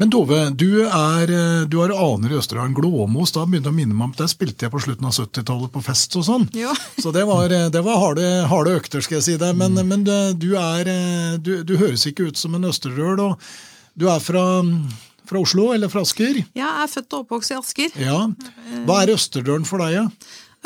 Men 0.00 0.08
Tove, 0.08 0.38
du, 0.56 0.80
er, 0.86 1.28
eh, 1.28 1.66
du 1.68 1.76
har 1.76 1.92
aner 1.92 2.32
i 2.32 2.36
Østerdalen. 2.38 2.72
Glåmos, 2.72 3.34
da 3.36 3.42
begynte 3.44 3.68
å 3.68 3.76
minne 3.76 3.92
meg 3.92 4.06
om 4.06 4.14
der 4.16 4.30
spilte 4.32 4.64
jeg 4.64 4.72
på 4.72 4.80
slutten 4.80 5.04
av 5.04 5.12
70-tallet 5.12 5.74
på 5.74 5.82
fest 5.84 6.16
og 6.16 6.24
sånn. 6.24 6.46
Ja. 6.56 6.72
Så 7.04 7.12
det 7.12 7.26
var, 7.28 7.52
eh, 7.52 7.66
det 7.68 7.82
var 7.84 8.00
harde, 8.00 8.24
harde 8.48 8.78
økter, 8.78 9.04
skal 9.04 9.18
jeg 9.18 9.26
si 9.26 9.36
det. 9.42 9.50
Men, 9.60 9.76
men 9.90 10.06
du, 10.08 10.14
du, 10.40 10.48
er, 10.56 10.88
eh, 10.88 11.34
du, 11.36 11.58
du 11.68 11.74
høres 11.76 12.06
ikke 12.08 12.30
ut 12.30 12.40
som 12.40 12.56
en 12.56 12.64
østerdøl. 12.70 13.20
og 13.26 13.44
Du 13.92 14.08
er 14.08 14.24
fra, 14.24 14.46
fra 15.28 15.42
Oslo, 15.44 15.68
eller 15.76 15.92
fra 15.92 16.06
Asker? 16.08 16.40
Ja, 16.56 16.70
Jeg 16.80 16.86
er 16.86 16.94
født 16.94 17.18
og 17.18 17.26
oppvokst 17.26 17.52
i 17.52 17.58
Asker. 17.60 18.00
Ja. 18.00 18.22
Hva 18.88 19.02
er 19.02 19.12
Østerdølen 19.18 19.68
for 19.68 19.84
deg, 19.84 19.98
ja? 19.98 20.06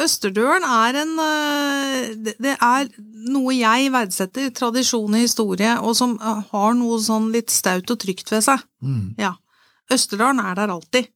Østerdølen 0.00 0.64
er 0.66 0.96
en 1.04 1.12
øh, 1.22 2.32
det- 2.42 2.56
er 2.60 2.88
noe 3.30 3.54
jeg 3.54 3.92
verdsetter, 3.94 4.50
tradisjon 4.50 5.14
og 5.14 5.20
historie, 5.22 5.76
og 5.80 5.94
som 5.96 6.16
øh, 6.18 6.40
har 6.50 6.74
noe 6.74 6.98
sånn 7.00 7.30
litt 7.32 7.50
staut 7.54 7.90
og 7.94 7.98
trygt 8.02 8.32
ved 8.34 8.42
seg. 8.42 8.64
Ja. 9.18 9.34
Østerdalen 9.92 10.40
er 10.42 10.54
der 10.58 10.72
alltid. 10.74 11.10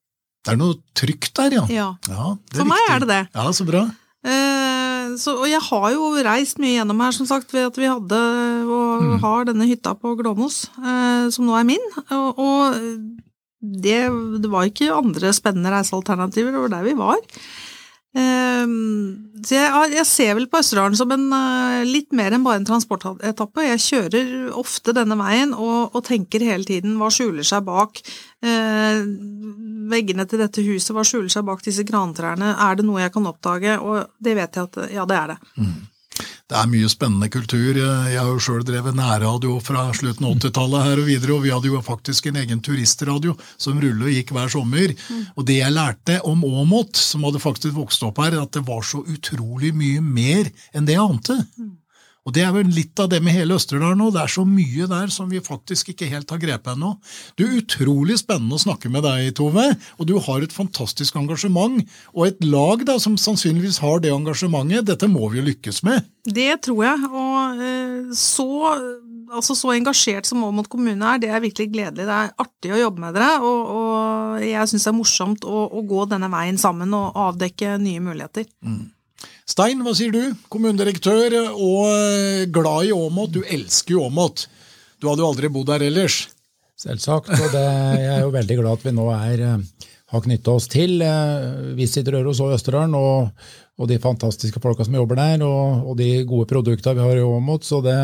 Det 0.47 0.53
er 0.55 0.61
noe 0.61 0.79
trygt 0.97 1.35
der, 1.37 1.51
ja. 1.59 1.65
Ja. 1.69 1.89
ja 2.09 2.29
det 2.53 2.61
For 2.61 2.69
meg 2.71 2.85
er 2.89 3.01
det 3.03 3.09
det. 3.11 3.23
Ja, 3.35 3.49
så 3.53 3.67
bra. 3.67 3.83
Eh, 4.29 5.17
så, 5.19 5.35
og 5.43 5.49
jeg 5.51 5.61
har 5.67 5.89
jo 5.95 6.09
reist 6.27 6.59
mye 6.63 6.77
gjennom 6.79 7.01
her, 7.03 7.13
som 7.17 7.27
sagt, 7.27 7.53
ved 7.55 7.67
at 7.73 7.79
vi 7.81 7.89
hadde 7.91 8.19
og 8.69 9.19
har 9.23 9.49
denne 9.49 9.67
hytta 9.69 9.95
på 9.99 10.15
Glåmos, 10.21 10.67
eh, 10.79 11.27
som 11.35 11.47
nå 11.49 11.57
er 11.59 11.67
min. 11.69 11.85
Og, 12.15 12.39
og 12.39 12.79
det, 13.59 13.99
det 14.43 14.51
var 14.53 14.69
ikke 14.71 14.93
andre 14.95 15.33
spennende 15.35 15.73
reisealternativer, 15.75 16.55
det 16.55 16.63
var 16.63 16.75
der 16.79 16.87
vi 16.87 16.95
var. 16.99 17.19
Eh, 18.19 18.71
så 19.47 19.55
jeg, 19.55 19.91
jeg 19.95 20.07
ser 20.09 20.33
vel 20.39 20.49
på 20.51 20.61
Østerdalen 20.63 20.99
som 20.99 21.13
en 21.15 21.27
eh, 21.35 21.83
litt 21.87 22.15
mer 22.17 22.35
enn 22.35 22.47
bare 22.47 22.61
en 22.61 22.69
transportetappe. 22.69 23.67
Jeg 23.69 23.85
kjører 23.85 24.33
ofte 24.59 24.95
denne 24.97 25.19
veien 25.21 25.55
og, 25.55 25.95
og 25.95 26.05
tenker 26.09 26.45
hele 26.47 26.67
tiden 26.69 26.97
hva 26.99 27.11
skjuler 27.15 27.47
seg 27.47 27.67
bak 27.69 28.01
eh, 28.03 29.05
veggene 29.93 30.27
til 30.29 30.43
dette 30.43 30.65
huset, 30.67 30.93
hva 30.97 31.07
skjuler 31.07 31.31
seg 31.33 31.47
bak 31.49 31.63
disse 31.65 31.87
grantrærne, 31.87 32.55
er 32.59 32.79
det 32.79 32.89
noe 32.89 33.05
jeg 33.05 33.15
kan 33.15 33.31
oppdage? 33.31 33.79
Og 33.81 34.19
det 34.25 34.35
vet 34.39 34.59
jeg 34.59 34.71
at 34.71 34.83
ja, 34.93 35.07
det 35.09 35.21
er 35.21 35.35
det. 35.35 35.39
Det 36.49 36.57
er 36.57 36.69
mye 36.73 36.89
spennende 36.89 37.27
kultur. 37.29 37.77
Jeg 37.77 38.17
har 38.17 38.29
jo 38.31 38.39
sjøl 38.41 38.63
drevet 38.65 38.97
nærradio 38.97 39.59
fra 39.61 39.83
slutten 39.93 40.25
av 40.25 40.39
80-tallet 40.39 40.87
her 40.87 41.03
og 41.03 41.09
videre, 41.11 41.35
og 41.37 41.43
vi 41.45 41.51
hadde 41.53 41.69
jo 41.69 41.81
faktisk 41.85 42.31
en 42.31 42.39
egen 42.41 42.63
turistradio 42.65 43.35
som 43.61 43.77
rullet 43.77 44.07
og 44.09 44.15
gikk 44.15 44.33
hver 44.33 44.49
sommer. 44.55 44.95
Og 45.37 45.45
det 45.45 45.59
jeg 45.59 45.75
lærte 45.77 46.17
om 46.25 46.47
Åmot, 46.49 46.97
som 46.97 47.27
hadde 47.29 47.43
faktisk 47.43 47.77
vokst 47.77 48.07
opp 48.09 48.23
her, 48.25 48.39
at 48.41 48.57
det 48.57 48.65
var 48.65 48.81
så 48.81 49.03
utrolig 49.05 49.75
mye 49.77 50.01
mer 50.01 50.49
enn 50.73 50.89
det 50.89 50.97
jeg 50.97 51.05
ante. 51.05 51.37
Og 52.29 52.35
det 52.37 52.43
er 52.45 52.51
vel 52.53 52.69
litt 52.69 53.01
av 53.01 53.09
det 53.09 53.23
med 53.25 53.33
hele 53.33 53.57
Østerdal 53.57 53.95
nå. 53.97 54.11
Det 54.13 54.21
er 54.21 54.33
så 54.35 54.43
mye 54.45 54.85
der 54.91 55.09
som 55.13 55.31
vi 55.33 55.41
faktisk 55.41 55.95
ikke 55.95 56.11
helt 56.11 56.29
har 56.29 56.41
grepet 56.43 56.75
ennå. 56.75 56.91
Det 57.39 57.47
er 57.47 57.63
utrolig 57.63 58.19
spennende 58.21 58.59
å 58.59 58.61
snakke 58.61 58.91
med 58.93 59.07
deg, 59.07 59.31
Tove. 59.39 59.65
Og 59.97 60.11
du 60.11 60.19
har 60.27 60.45
et 60.45 60.53
fantastisk 60.53 61.17
engasjement, 61.17 61.81
og 62.13 62.27
et 62.27 62.45
lag 62.45 62.85
da, 62.85 62.99
som 63.01 63.17
sannsynligvis 63.17 63.81
har 63.81 64.05
det 64.05 64.13
engasjementet. 64.13 64.85
Dette 64.91 65.09
må 65.09 65.31
vi 65.33 65.41
jo 65.41 65.47
lykkes 65.47 65.81
med. 65.89 66.05
Det 66.29 66.51
tror 66.67 66.83
jeg, 66.85 67.09
og 67.09 67.65
eh, 67.65 68.13
så, 68.13 68.49
altså 69.33 69.57
så 69.57 69.73
engasjert 69.73 70.29
som 70.29 70.45
Åmot 70.45 70.69
kommune 70.69 71.15
er, 71.15 71.25
det 71.25 71.33
er 71.33 71.41
virkelig 71.41 71.71
gledelig. 71.73 72.05
Det 72.05 72.19
er 72.19 72.37
artig 72.45 72.77
å 72.77 72.83
jobbe 72.83 73.07
med 73.07 73.17
dere, 73.17 73.41
og, 73.41 73.73
og 73.79 74.45
jeg 74.45 74.69
syns 74.69 74.85
det 74.85 74.93
er 74.93 74.99
morsomt 75.01 75.49
å, 75.49 75.65
å 75.73 75.87
gå 75.89 76.05
denne 76.13 76.29
veien 76.37 76.61
sammen 76.61 76.93
og 76.99 77.17
avdekke 77.31 77.79
nye 77.81 78.05
muligheter. 78.05 78.53
Stein, 79.49 79.81
hva 79.83 79.95
sier 79.97 80.13
du? 80.15 80.23
Kommunedirektør 80.53 81.35
og 81.51 81.87
eh, 81.89 82.47
glad 82.53 82.89
i 82.89 82.95
Åmot. 82.95 83.33
Du 83.33 83.41
elsker 83.43 83.97
jo 83.97 84.05
Åmot. 84.07 84.45
Du 85.01 85.09
hadde 85.09 85.25
jo 85.25 85.31
aldri 85.31 85.51
bodd 85.53 85.71
der 85.71 85.87
ellers. 85.89 86.27
Selvsagt. 86.79 87.31
Og 87.33 87.49
det, 87.55 87.63
jeg 87.99 88.11
er 88.13 88.21
jo 88.23 88.35
veldig 88.35 88.59
glad 88.61 88.79
at 88.79 88.85
vi 88.87 88.93
nå 88.95 89.09
er, 89.17 89.43
eh, 89.47 89.89
har 90.13 90.23
knytta 90.27 90.55
oss 90.55 90.69
til 90.71 91.03
eh, 91.03 91.73
Visit 91.79 92.11
Røros 92.15 92.43
og 92.45 92.55
Østerdalen, 92.59 92.95
og, 92.95 93.49
og 93.79 93.91
de 93.91 93.99
fantastiske 94.03 94.63
folka 94.63 94.87
som 94.87 95.01
jobber 95.01 95.19
der, 95.19 95.43
og, 95.47 95.91
og 95.91 95.99
de 95.99 96.13
gode 96.29 96.47
produktene 96.51 97.01
vi 97.01 97.09
har 97.09 97.19
i 97.19 97.27
Åmot. 97.27 97.67
Så 97.67 97.81
det, 97.83 97.99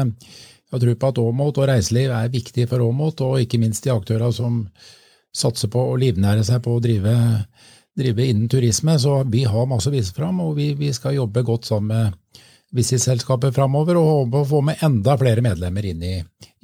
jeg 0.72 0.82
tror 0.82 0.98
på 0.98 1.12
at 1.12 1.22
Åmot 1.22 1.62
og 1.62 1.70
reiseliv 1.70 2.16
er 2.16 2.34
viktig 2.34 2.66
for 2.72 2.82
Åmot, 2.82 3.22
og 3.26 3.44
ikke 3.44 3.60
minst 3.62 3.86
de 3.86 3.94
aktøra 3.94 4.32
som 4.34 4.64
satser 5.34 5.70
på 5.70 5.82
å 5.92 5.96
livnære 5.98 6.42
seg 6.46 6.62
på 6.64 6.74
å 6.74 6.82
drive, 6.82 7.14
drive 7.98 8.26
innen 8.26 8.48
turisme. 8.48 8.98
Så 8.98 9.20
vi 9.30 9.44
har 9.48 9.68
masse 9.70 9.90
å 9.90 9.94
vise 9.94 10.14
fram, 10.16 10.40
og 10.44 10.56
vi, 10.58 10.72
vi 10.78 10.92
skal 10.94 11.18
jobbe 11.18 11.44
godt 11.46 11.70
sammen 11.70 11.92
med 11.92 12.40
Visit-selskapet 12.74 13.54
framover, 13.54 14.00
og 14.00 14.08
håpe 14.10 14.40
å 14.42 14.48
få 14.50 14.60
med 14.66 14.80
enda 14.82 15.14
flere 15.20 15.44
medlemmer 15.44 15.86
inn 15.86 16.02
i, 16.02 16.16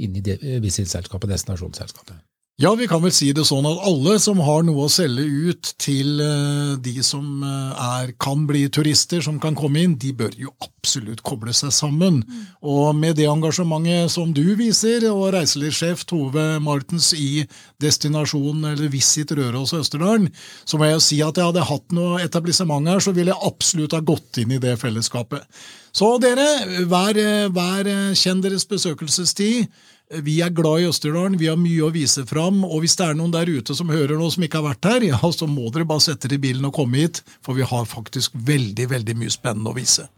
inn 0.02 0.16
i 0.18 0.24
Visit-selskapet, 0.58 1.30
destinasjonsselskapet. 1.30 2.18
Ja, 2.60 2.74
vi 2.76 2.84
kan 2.84 3.00
vel 3.00 3.12
si 3.16 3.30
det 3.32 3.46
sånn 3.48 3.64
at 3.64 3.78
alle 3.88 4.18
som 4.20 4.36
har 4.44 4.66
noe 4.66 4.84
å 4.84 4.90
selge 4.92 5.22
ut 5.24 5.68
til 5.80 6.18
eh, 6.20 6.74
de 6.84 6.92
som 7.00 7.40
eh, 7.40 7.84
er, 8.02 8.10
kan 8.20 8.42
bli 8.44 8.66
turister, 8.68 9.22
som 9.24 9.38
kan 9.40 9.54
komme 9.56 9.80
inn, 9.80 9.94
de 9.96 10.10
bør 10.12 10.34
jo 10.36 10.52
absolutt 10.60 11.22
koble 11.24 11.54
seg 11.56 11.72
sammen. 11.72 12.18
Og 12.60 12.90
med 12.98 13.16
det 13.16 13.30
engasjementet 13.32 14.12
som 14.12 14.34
du 14.36 14.42
viser, 14.58 15.06
og 15.08 15.30
reiselivssjef 15.32 16.04
Tove 16.10 16.44
Martens 16.60 17.14
i 17.16 17.46
destinasjonen 17.80 18.74
eller 18.74 18.92
Visit 18.92 19.32
Røros 19.38 19.72
og 19.72 19.86
Østerdalen, 19.86 20.28
så 20.68 20.76
må 20.76 20.90
jeg 20.90 20.98
jo 20.98 21.04
si 21.06 21.22
at 21.24 21.40
jeg 21.40 21.48
hadde 21.48 21.64
hatt 21.70 21.96
noe 21.96 22.18
etablissement 22.20 22.92
her, 22.92 23.00
så 23.00 23.14
ville 23.16 23.32
jeg 23.32 23.48
absolutt 23.48 23.96
ha 23.96 24.02
gått 24.04 24.42
inn 24.44 24.52
i 24.52 24.60
det 24.60 24.76
fellesskapet. 24.82 25.48
Så 25.96 26.12
dere, 26.20 26.44
hver, 26.92 27.22
hver 27.56 27.88
kjenn 28.20 28.44
deres 28.44 28.68
besøkelsestid. 28.68 29.72
Vi 30.10 30.40
er 30.42 30.50
glad 30.50 30.82
i 30.82 30.86
Østerdalen, 30.90 31.36
vi 31.38 31.46
har 31.46 31.58
mye 31.58 31.84
å 31.86 31.92
vise 31.94 32.24
fram, 32.26 32.64
og 32.66 32.80
hvis 32.82 32.96
det 32.98 33.04
er 33.06 33.14
noen 33.14 33.30
der 33.30 33.46
ute 33.46 33.76
som 33.78 33.92
hører 33.94 34.18
noe 34.18 34.32
som 34.34 34.42
ikke 34.42 34.58
har 34.58 34.72
vært 34.72 34.88
her, 34.90 35.04
ja, 35.06 35.20
så 35.30 35.46
må 35.46 35.68
dere 35.70 35.86
bare 35.86 36.02
sette 36.02 36.26
dere 36.26 36.40
i 36.40 36.42
bilen 36.48 36.66
og 36.66 36.74
komme 36.74 36.98
hit, 36.98 37.20
for 37.46 37.54
vi 37.54 37.62
har 37.62 37.86
faktisk 37.86 38.34
veldig, 38.34 38.88
veldig 38.90 39.14
mye 39.20 39.30
spennende 39.30 39.70
å 39.70 39.76
vise. 39.76 40.08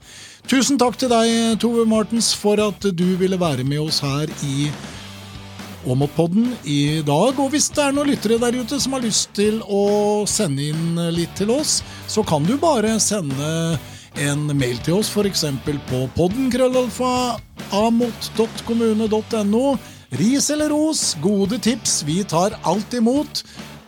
Tusen 0.49 0.81
takk 0.81 0.97
til 0.97 1.13
deg, 1.13 1.61
Tove 1.61 1.85
Martens, 1.85 2.33
for 2.33 2.57
at 2.65 2.89
du 2.89 3.05
ville 3.21 3.37
være 3.37 3.69
med 3.69 3.85
oss 3.85 4.01
her 4.01 4.33
i 4.49 4.71
Åmotpodden 5.85 6.49
i 6.65 7.03
dag. 7.05 7.37
Og 7.37 7.53
hvis 7.53 7.69
det 7.77 7.85
er 7.85 7.93
noen 7.93 8.15
lyttere 8.15 8.41
der 8.41 8.57
ute 8.63 8.81
som 8.81 8.97
har 8.97 9.05
lyst 9.05 9.35
til 9.37 9.61
å 9.69 10.25
sende 10.31 10.71
inn 10.73 11.01
litt 11.13 11.37
til 11.37 11.53
oss, 11.53 11.83
så 12.09 12.25
kan 12.25 12.49
du 12.49 12.55
bare 12.63 12.97
sende 13.03 13.77
en 14.21 14.59
mail 14.59 14.79
til 14.85 14.95
oss, 15.01 15.11
f.eks. 15.13 15.45
på 15.89 16.05
poddenkrøllalfa 16.17 17.39
amot.kommune.no. 17.73 19.67
Ris 20.21 20.51
eller 20.53 20.69
ros, 20.69 21.17
gode 21.23 21.59
tips, 21.59 22.03
vi 22.05 22.25
tar 22.25 22.59
alt 22.69 22.95
imot. 22.95 23.45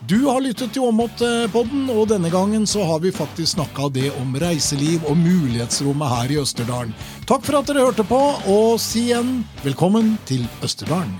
Du 0.09 0.27
har 0.27 0.41
lyttet 0.41 0.73
til 0.73 0.85
Åmot-podden, 0.85 1.87
og 1.89 2.09
denne 2.11 2.29
gangen 2.29 2.67
så 2.69 2.83
har 2.85 2.99
vi 3.01 3.13
faktisk 3.13 3.55
snakka 3.55 3.89
det 3.93 4.11
om 4.19 4.35
reiseliv 4.37 5.05
og 5.09 5.17
mulighetsrommet 5.17 6.11
her 6.11 6.33
i 6.35 6.37
Østerdalen. 6.43 6.93
Takk 7.25 7.45
for 7.47 7.57
at 7.61 7.71
dere 7.71 7.87
hørte 7.87 8.05
på, 8.05 8.21
og 8.45 8.77
si 8.81 9.07
igjen 9.09 9.39
velkommen 9.65 10.17
til 10.29 10.45
Østerdalen. 10.65 11.17